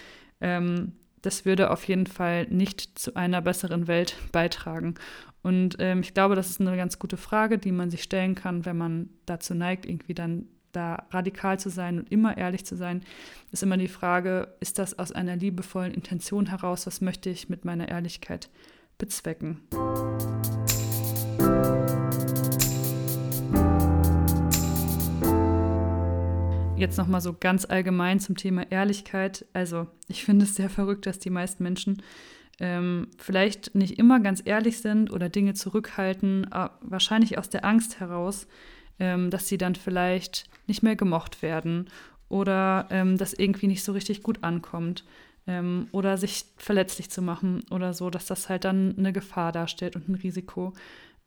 Ähm, 0.41 0.93
das 1.21 1.45
würde 1.45 1.71
auf 1.71 1.83
jeden 1.85 2.07
Fall 2.07 2.47
nicht 2.47 2.97
zu 2.97 3.15
einer 3.15 3.41
besseren 3.41 3.87
Welt 3.87 4.15
beitragen. 4.31 4.95
Und 5.41 5.77
ähm, 5.79 6.01
ich 6.01 6.13
glaube, 6.13 6.35
das 6.35 6.49
ist 6.49 6.59
eine 6.59 6.75
ganz 6.75 6.99
gute 6.99 7.17
Frage, 7.17 7.57
die 7.57 7.71
man 7.71 7.89
sich 7.89 8.03
stellen 8.03 8.35
kann, 8.35 8.65
wenn 8.65 8.77
man 8.77 9.09
dazu 9.25 9.53
neigt, 9.53 9.85
irgendwie 9.85 10.13
dann 10.13 10.47
da 10.71 11.07
radikal 11.11 11.59
zu 11.59 11.69
sein 11.69 11.99
und 11.99 12.11
immer 12.11 12.37
ehrlich 12.37 12.65
zu 12.65 12.75
sein, 12.75 13.01
ist 13.51 13.63
immer 13.63 13.77
die 13.77 13.87
Frage, 13.87 14.53
ist 14.59 14.77
das 14.77 14.99
aus 14.99 15.11
einer 15.11 15.35
liebevollen 15.35 15.93
Intention 15.93 16.47
heraus, 16.47 16.85
was 16.85 17.01
möchte 17.01 17.29
ich 17.29 17.49
mit 17.49 17.65
meiner 17.65 17.87
Ehrlichkeit 17.87 18.49
bezwecken? 18.97 19.61
Jetzt 26.79 26.97
nochmal 26.97 27.19
so 27.19 27.35
ganz 27.37 27.65
allgemein 27.65 28.21
zum 28.21 28.37
Thema 28.37 28.71
Ehrlichkeit. 28.71 29.45
Also 29.51 29.87
ich 30.07 30.23
finde 30.23 30.45
es 30.45 30.55
sehr 30.55 30.69
verrückt, 30.69 31.05
dass 31.05 31.19
die 31.19 31.29
meisten 31.29 31.61
Menschen 31.61 32.01
ähm, 32.61 33.07
vielleicht 33.17 33.75
nicht 33.75 33.99
immer 33.99 34.21
ganz 34.21 34.41
ehrlich 34.45 34.79
sind 34.79 35.11
oder 35.11 35.27
Dinge 35.27 35.53
zurückhalten, 35.55 36.49
äh, 36.53 36.69
wahrscheinlich 36.81 37.37
aus 37.37 37.49
der 37.49 37.65
Angst 37.65 37.99
heraus, 37.99 38.47
ähm, 38.97 39.29
dass 39.29 39.49
sie 39.49 39.57
dann 39.57 39.75
vielleicht 39.75 40.49
nicht 40.67 40.81
mehr 40.81 40.95
gemocht 40.95 41.41
werden 41.41 41.89
oder 42.29 42.87
ähm, 42.91 43.17
das 43.17 43.33
irgendwie 43.33 43.67
nicht 43.67 43.83
so 43.83 43.91
richtig 43.91 44.23
gut 44.23 44.43
ankommt 44.45 45.03
ähm, 45.47 45.87
oder 45.91 46.17
sich 46.17 46.45
verletzlich 46.55 47.09
zu 47.09 47.21
machen 47.21 47.61
oder 47.71 47.93
so, 47.93 48.09
dass 48.09 48.25
das 48.25 48.47
halt 48.47 48.63
dann 48.63 48.95
eine 48.97 49.11
Gefahr 49.11 49.51
darstellt 49.51 49.97
und 49.97 50.07
ein 50.07 50.15
Risiko. 50.15 50.71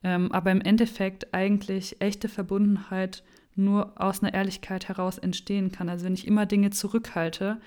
Ähm, 0.03 0.33
aber 0.33 0.51
im 0.51 0.63
Endeffekt 0.63 1.35
eigentlich 1.35 2.01
echte 2.01 2.29
Verbundenheit 2.29 3.23
nur 3.55 4.01
aus 4.01 4.23
einer 4.23 4.35
Ehrlichkeit 4.35 4.89
heraus 4.89 5.19
entstehen 5.19 5.73
kann. 5.73 5.89
Also 5.89 6.05
wenn 6.05 6.15
ich 6.15 6.27
immer 6.27 6.47
Dinge 6.47 6.71
zurückhalte, 6.71 7.59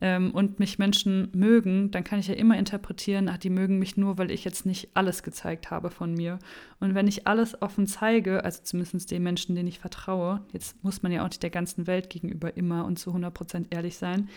ähm, 0.00 0.32
und 0.32 0.58
mich 0.58 0.78
Menschen 0.78 1.30
mögen, 1.34 1.90
dann 1.90 2.04
kann 2.04 2.18
ich 2.18 2.28
ja 2.28 2.34
immer 2.34 2.58
interpretieren, 2.58 3.28
ach, 3.28 3.38
die 3.38 3.50
mögen 3.50 3.78
mich 3.78 3.96
nur, 3.96 4.18
weil 4.18 4.30
ich 4.30 4.44
jetzt 4.44 4.66
nicht 4.66 4.90
alles 4.94 5.22
gezeigt 5.22 5.70
habe 5.70 5.90
von 5.90 6.12
mir. 6.12 6.38
Und 6.80 6.94
wenn 6.94 7.08
ich 7.08 7.26
alles 7.26 7.60
offen 7.62 7.86
zeige, 7.86 8.44
also 8.44 8.62
zumindest 8.62 9.10
den 9.10 9.22
Menschen, 9.22 9.54
denen 9.54 9.68
ich 9.68 9.78
vertraue, 9.78 10.42
jetzt 10.52 10.82
muss 10.84 11.02
man 11.02 11.12
ja 11.12 11.22
auch 11.22 11.28
nicht 11.28 11.42
der 11.42 11.50
ganzen 11.50 11.86
Welt 11.86 12.10
gegenüber 12.10 12.56
immer 12.56 12.84
und 12.84 12.98
zu 12.98 13.10
100 13.10 13.32
Prozent 13.32 13.68
ehrlich 13.74 13.96
sein, 13.96 14.28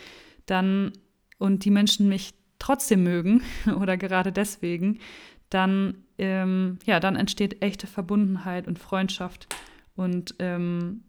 dann 0.45 0.93
und 1.37 1.65
die 1.65 1.71
Menschen 1.71 2.07
mich 2.07 2.33
trotzdem 2.57 3.03
mögen 3.03 3.41
oder 3.79 3.97
gerade 3.97 4.31
deswegen, 4.31 4.99
dann, 5.49 6.05
ähm, 6.17 6.77
ja, 6.85 6.99
dann 7.01 7.15
entsteht 7.17 7.61
echte 7.61 7.87
Verbundenheit 7.87 8.67
und 8.67 8.79
Freundschaft. 8.79 9.47
Und 9.99 10.35
ähm, 10.39 11.01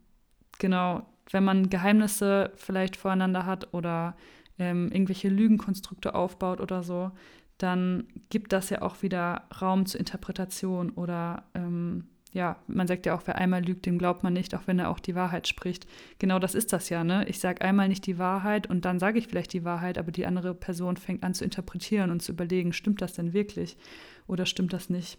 genau, 0.59 1.07
wenn 1.31 1.45
man 1.45 1.71
Geheimnisse 1.71 2.51
vielleicht 2.57 2.97
voreinander 2.97 3.47
hat 3.47 3.73
oder 3.73 4.17
ähm, 4.59 4.91
irgendwelche 4.91 5.29
Lügenkonstrukte 5.29 6.17
aufbaut 6.17 6.61
oder 6.61 6.83
so, 6.83 7.13
dann 7.57 8.09
gibt 8.31 8.53
das 8.53 8.69
ja 8.69 8.83
auch 8.83 9.01
wieder 9.03 9.45
Raum 9.63 9.87
zur 9.87 10.01
Interpretation 10.01 10.91
oder 10.91 11.45
ähm, 11.55 12.09
ja, 12.33 12.57
man 12.67 12.89
sagt 12.89 13.07
ja 13.07 13.15
auch, 13.15 13.23
wer 13.27 13.37
einmal 13.39 13.65
lügt, 13.65 13.87
dem 13.87 13.97
glaubt 13.97 14.25
man 14.25 14.33
nicht, 14.33 14.57
auch 14.57 14.67
wenn 14.67 14.81
er 14.81 14.91
auch 14.91 14.99
die 14.99 15.15
Wahrheit 15.15 15.47
spricht. 15.47 15.87
Genau 16.19 16.41
das 16.41 16.57
ist 16.57 16.73
das 16.73 16.89
ja, 16.89 17.05
ne? 17.05 17.25
Ich 17.29 17.39
sage 17.39 17.63
einmal 17.63 17.87
nicht 17.87 18.07
die 18.07 18.19
Wahrheit 18.19 18.69
und 18.69 18.85
dann 18.85 18.99
sage 18.99 19.21
ich 19.21 19.29
vielleicht 19.29 19.53
die 19.53 19.65
Wahrheit, 19.65 19.99
aber 19.99 20.11
die 20.11 20.27
andere 20.27 20.53
Person 20.53 20.97
fängt 20.97 21.23
an 21.23 21.35
zu 21.35 21.45
interpretieren 21.45 22.11
und 22.11 22.23
zu 22.23 22.33
überlegen, 22.33 22.73
stimmt 22.73 23.03
das 23.03 23.13
denn 23.13 23.35
wirklich 23.35 23.77
oder 24.27 24.47
stimmt 24.47 24.73
das 24.73 24.91
nicht? 24.91 25.17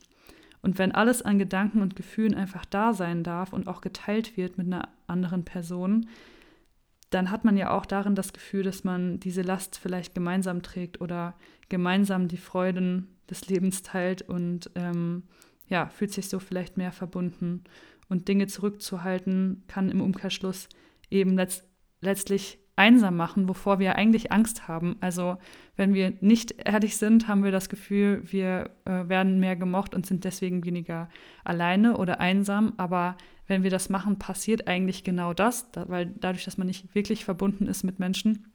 Und 0.61 0.77
wenn 0.77 0.91
alles 0.91 1.21
an 1.21 1.39
Gedanken 1.39 1.81
und 1.81 1.95
Gefühlen 1.95 2.35
einfach 2.35 2.65
da 2.65 2.93
sein 2.93 3.23
darf 3.23 3.53
und 3.53 3.67
auch 3.67 3.81
geteilt 3.81 4.37
wird 4.37 4.57
mit 4.57 4.67
einer 4.67 4.89
anderen 5.07 5.43
Person, 5.43 6.07
dann 7.09 7.29
hat 7.29 7.43
man 7.43 7.57
ja 7.57 7.71
auch 7.71 7.85
darin 7.85 8.15
das 8.15 8.31
Gefühl, 8.31 8.63
dass 8.63 8.83
man 8.83 9.19
diese 9.19 9.41
Last 9.41 9.77
vielleicht 9.77 10.15
gemeinsam 10.15 10.61
trägt 10.61 11.01
oder 11.01 11.35
gemeinsam 11.67 12.27
die 12.27 12.37
Freuden 12.37 13.07
des 13.29 13.47
Lebens 13.47 13.83
teilt 13.83 14.21
und 14.21 14.71
ähm, 14.75 15.23
ja, 15.67 15.87
fühlt 15.89 16.13
sich 16.13 16.29
so 16.29 16.39
vielleicht 16.39 16.77
mehr 16.77 16.91
verbunden. 16.91 17.63
Und 18.07 18.27
Dinge 18.27 18.47
zurückzuhalten 18.47 19.63
kann 19.67 19.89
im 19.89 20.01
Umkehrschluss 20.01 20.69
eben 21.09 21.35
letzt 21.35 21.65
letztlich 22.01 22.59
einsam 22.81 23.15
machen, 23.15 23.47
wovor 23.47 23.77
wir 23.77 23.95
eigentlich 23.95 24.31
Angst 24.31 24.67
haben. 24.67 24.95
Also 25.01 25.37
wenn 25.75 25.93
wir 25.93 26.13
nicht 26.19 26.55
ehrlich 26.65 26.97
sind, 26.97 27.27
haben 27.27 27.43
wir 27.43 27.51
das 27.51 27.69
Gefühl, 27.69 28.23
wir 28.25 28.71
äh, 28.85 29.07
werden 29.07 29.39
mehr 29.39 29.55
gemocht 29.55 29.93
und 29.93 30.07
sind 30.07 30.23
deswegen 30.23 30.65
weniger 30.65 31.07
alleine 31.43 31.97
oder 31.97 32.19
einsam. 32.19 32.73
Aber 32.77 33.17
wenn 33.45 33.61
wir 33.61 33.69
das 33.69 33.89
machen, 33.89 34.17
passiert 34.17 34.67
eigentlich 34.67 35.03
genau 35.03 35.35
das, 35.35 35.71
da, 35.71 35.87
weil 35.89 36.07
dadurch, 36.07 36.43
dass 36.43 36.57
man 36.57 36.65
nicht 36.65 36.95
wirklich 36.95 37.23
verbunden 37.23 37.67
ist 37.67 37.83
mit 37.83 37.99
Menschen, 37.99 38.47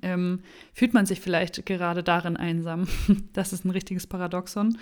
ähm, 0.00 0.40
fühlt 0.72 0.94
man 0.94 1.04
sich 1.04 1.20
vielleicht 1.20 1.66
gerade 1.66 2.02
darin 2.02 2.38
einsam. 2.38 2.88
das 3.34 3.52
ist 3.52 3.66
ein 3.66 3.70
richtiges 3.72 4.06
Paradoxon. 4.06 4.78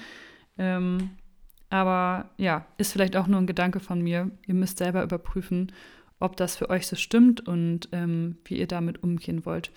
Ähm, 0.57 1.11
aber 1.69 2.31
ja, 2.37 2.65
ist 2.77 2.93
vielleicht 2.93 3.17
auch 3.17 3.27
nur 3.27 3.41
ein 3.41 3.47
Gedanke 3.49 3.81
von 3.81 4.01
mir. 4.01 4.31
Ihr 4.47 4.55
müsst 4.55 4.79
selber 4.79 5.03
überprüfen, 5.03 5.73
ob 6.21 6.37
das 6.37 6.57
für 6.57 6.71
euch 6.71 6.87
so 6.87 6.97
stimmt 6.97 7.47
und 7.47 7.89
ähm, 7.93 8.37
wie 8.45 8.59
ihr 8.59 8.67
damit 8.67 9.03
umgehen 9.03 9.45
wollt. 9.47 9.71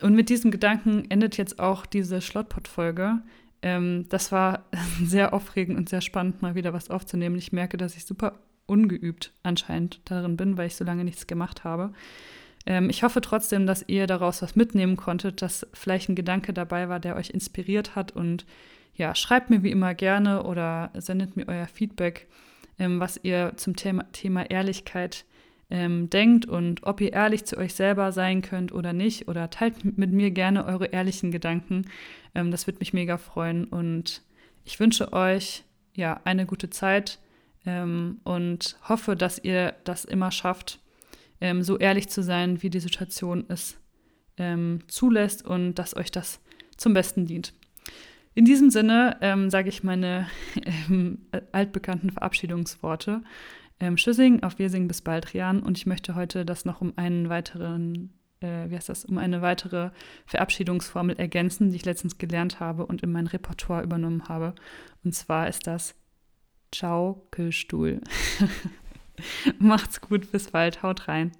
Und 0.00 0.14
mit 0.14 0.28
diesem 0.28 0.50
Gedanken 0.50 1.10
endet 1.10 1.36
jetzt 1.36 1.58
auch 1.58 1.84
diese 1.84 2.20
Schlottpot-Folge. 2.20 3.22
Ähm, 3.62 4.06
das 4.08 4.32
war 4.32 4.64
sehr 5.04 5.34
aufregend 5.34 5.76
und 5.76 5.88
sehr 5.88 6.00
spannend, 6.00 6.42
mal 6.42 6.54
wieder 6.54 6.72
was 6.72 6.90
aufzunehmen. 6.90 7.36
Ich 7.36 7.52
merke, 7.52 7.76
dass 7.76 7.96
ich 7.96 8.04
super 8.04 8.38
ungeübt 8.66 9.32
anscheinend 9.42 10.00
darin 10.04 10.36
bin, 10.36 10.56
weil 10.56 10.66
ich 10.66 10.76
so 10.76 10.84
lange 10.84 11.04
nichts 11.04 11.26
gemacht 11.26 11.64
habe. 11.64 11.92
Ähm, 12.66 12.90
ich 12.90 13.02
hoffe 13.02 13.20
trotzdem, 13.20 13.66
dass 13.66 13.84
ihr 13.88 14.06
daraus 14.06 14.42
was 14.42 14.56
mitnehmen 14.56 14.96
konntet, 14.96 15.42
dass 15.42 15.66
vielleicht 15.72 16.08
ein 16.08 16.14
Gedanke 16.14 16.52
dabei 16.52 16.88
war, 16.88 17.00
der 17.00 17.16
euch 17.16 17.30
inspiriert 17.30 17.96
hat 17.96 18.12
und 18.12 18.44
ja, 18.94 19.14
schreibt 19.14 19.48
mir 19.48 19.62
wie 19.62 19.70
immer 19.70 19.94
gerne 19.94 20.42
oder 20.42 20.90
sendet 20.94 21.36
mir 21.36 21.48
euer 21.48 21.66
Feedback, 21.66 22.28
ähm, 22.78 23.00
was 23.00 23.18
ihr 23.22 23.52
zum 23.56 23.74
Thema, 23.76 24.04
Thema 24.12 24.50
Ehrlichkeit 24.50 25.24
ähm, 25.70 26.08
denkt 26.08 26.46
und 26.46 26.84
ob 26.84 27.00
ihr 27.00 27.12
ehrlich 27.12 27.44
zu 27.44 27.56
euch 27.58 27.74
selber 27.74 28.12
sein 28.12 28.42
könnt 28.42 28.72
oder 28.72 28.92
nicht. 28.92 29.28
Oder 29.28 29.50
teilt 29.50 29.98
mit 29.98 30.12
mir 30.12 30.30
gerne 30.30 30.64
eure 30.64 30.86
ehrlichen 30.86 31.30
Gedanken. 31.30 31.86
Ähm, 32.34 32.50
das 32.50 32.66
würde 32.66 32.78
mich 32.78 32.92
mega 32.92 33.18
freuen. 33.18 33.64
Und 33.64 34.22
ich 34.64 34.80
wünsche 34.80 35.12
euch 35.12 35.64
ja 35.94 36.20
eine 36.24 36.46
gute 36.46 36.70
Zeit 36.70 37.18
ähm, 37.66 38.20
und 38.24 38.78
hoffe, 38.88 39.16
dass 39.16 39.42
ihr 39.42 39.74
das 39.84 40.04
immer 40.04 40.30
schafft, 40.30 40.80
ähm, 41.40 41.62
so 41.62 41.78
ehrlich 41.78 42.08
zu 42.08 42.22
sein, 42.22 42.62
wie 42.62 42.70
die 42.70 42.80
Situation 42.80 43.44
es 43.48 43.78
ähm, 44.38 44.80
zulässt 44.88 45.44
und 45.44 45.74
dass 45.74 45.96
euch 45.96 46.10
das 46.10 46.40
zum 46.76 46.94
Besten 46.94 47.26
dient. 47.26 47.52
In 48.34 48.44
diesem 48.44 48.70
Sinne 48.70 49.16
ähm, 49.20 49.50
sage 49.50 49.68
ich 49.68 49.82
meine 49.82 50.28
ähm, 50.88 51.26
altbekannten 51.52 52.10
Verabschiedungsworte. 52.10 53.22
Ähm, 53.80 53.96
Tschüssing, 53.96 54.42
auf 54.42 54.58
Wirsing 54.58 54.88
bis 54.88 55.02
bald, 55.02 55.34
Rian. 55.34 55.62
Und 55.62 55.78
ich 55.78 55.86
möchte 55.86 56.14
heute 56.14 56.44
das 56.44 56.64
noch 56.64 56.80
um 56.80 56.92
einen 56.96 57.28
weiteren, 57.28 58.12
äh, 58.40 58.68
wie 58.68 58.76
heißt 58.76 58.88
das, 58.88 59.04
um 59.04 59.18
eine 59.18 59.42
weitere 59.42 59.90
Verabschiedungsformel 60.26 61.16
ergänzen, 61.16 61.70
die 61.70 61.76
ich 61.76 61.84
letztens 61.84 62.18
gelernt 62.18 62.60
habe 62.60 62.86
und 62.86 63.02
in 63.02 63.12
mein 63.12 63.26
Repertoire 63.26 63.82
übernommen 63.82 64.28
habe. 64.28 64.54
Und 65.04 65.14
zwar 65.14 65.48
ist 65.48 65.66
das 65.66 65.94
Ciao, 66.72 67.26
Kühlstuhl. 67.30 68.00
Macht's 69.58 70.00
gut, 70.00 70.30
bis 70.32 70.50
bald, 70.50 70.82
haut 70.82 71.08
rein. 71.08 71.32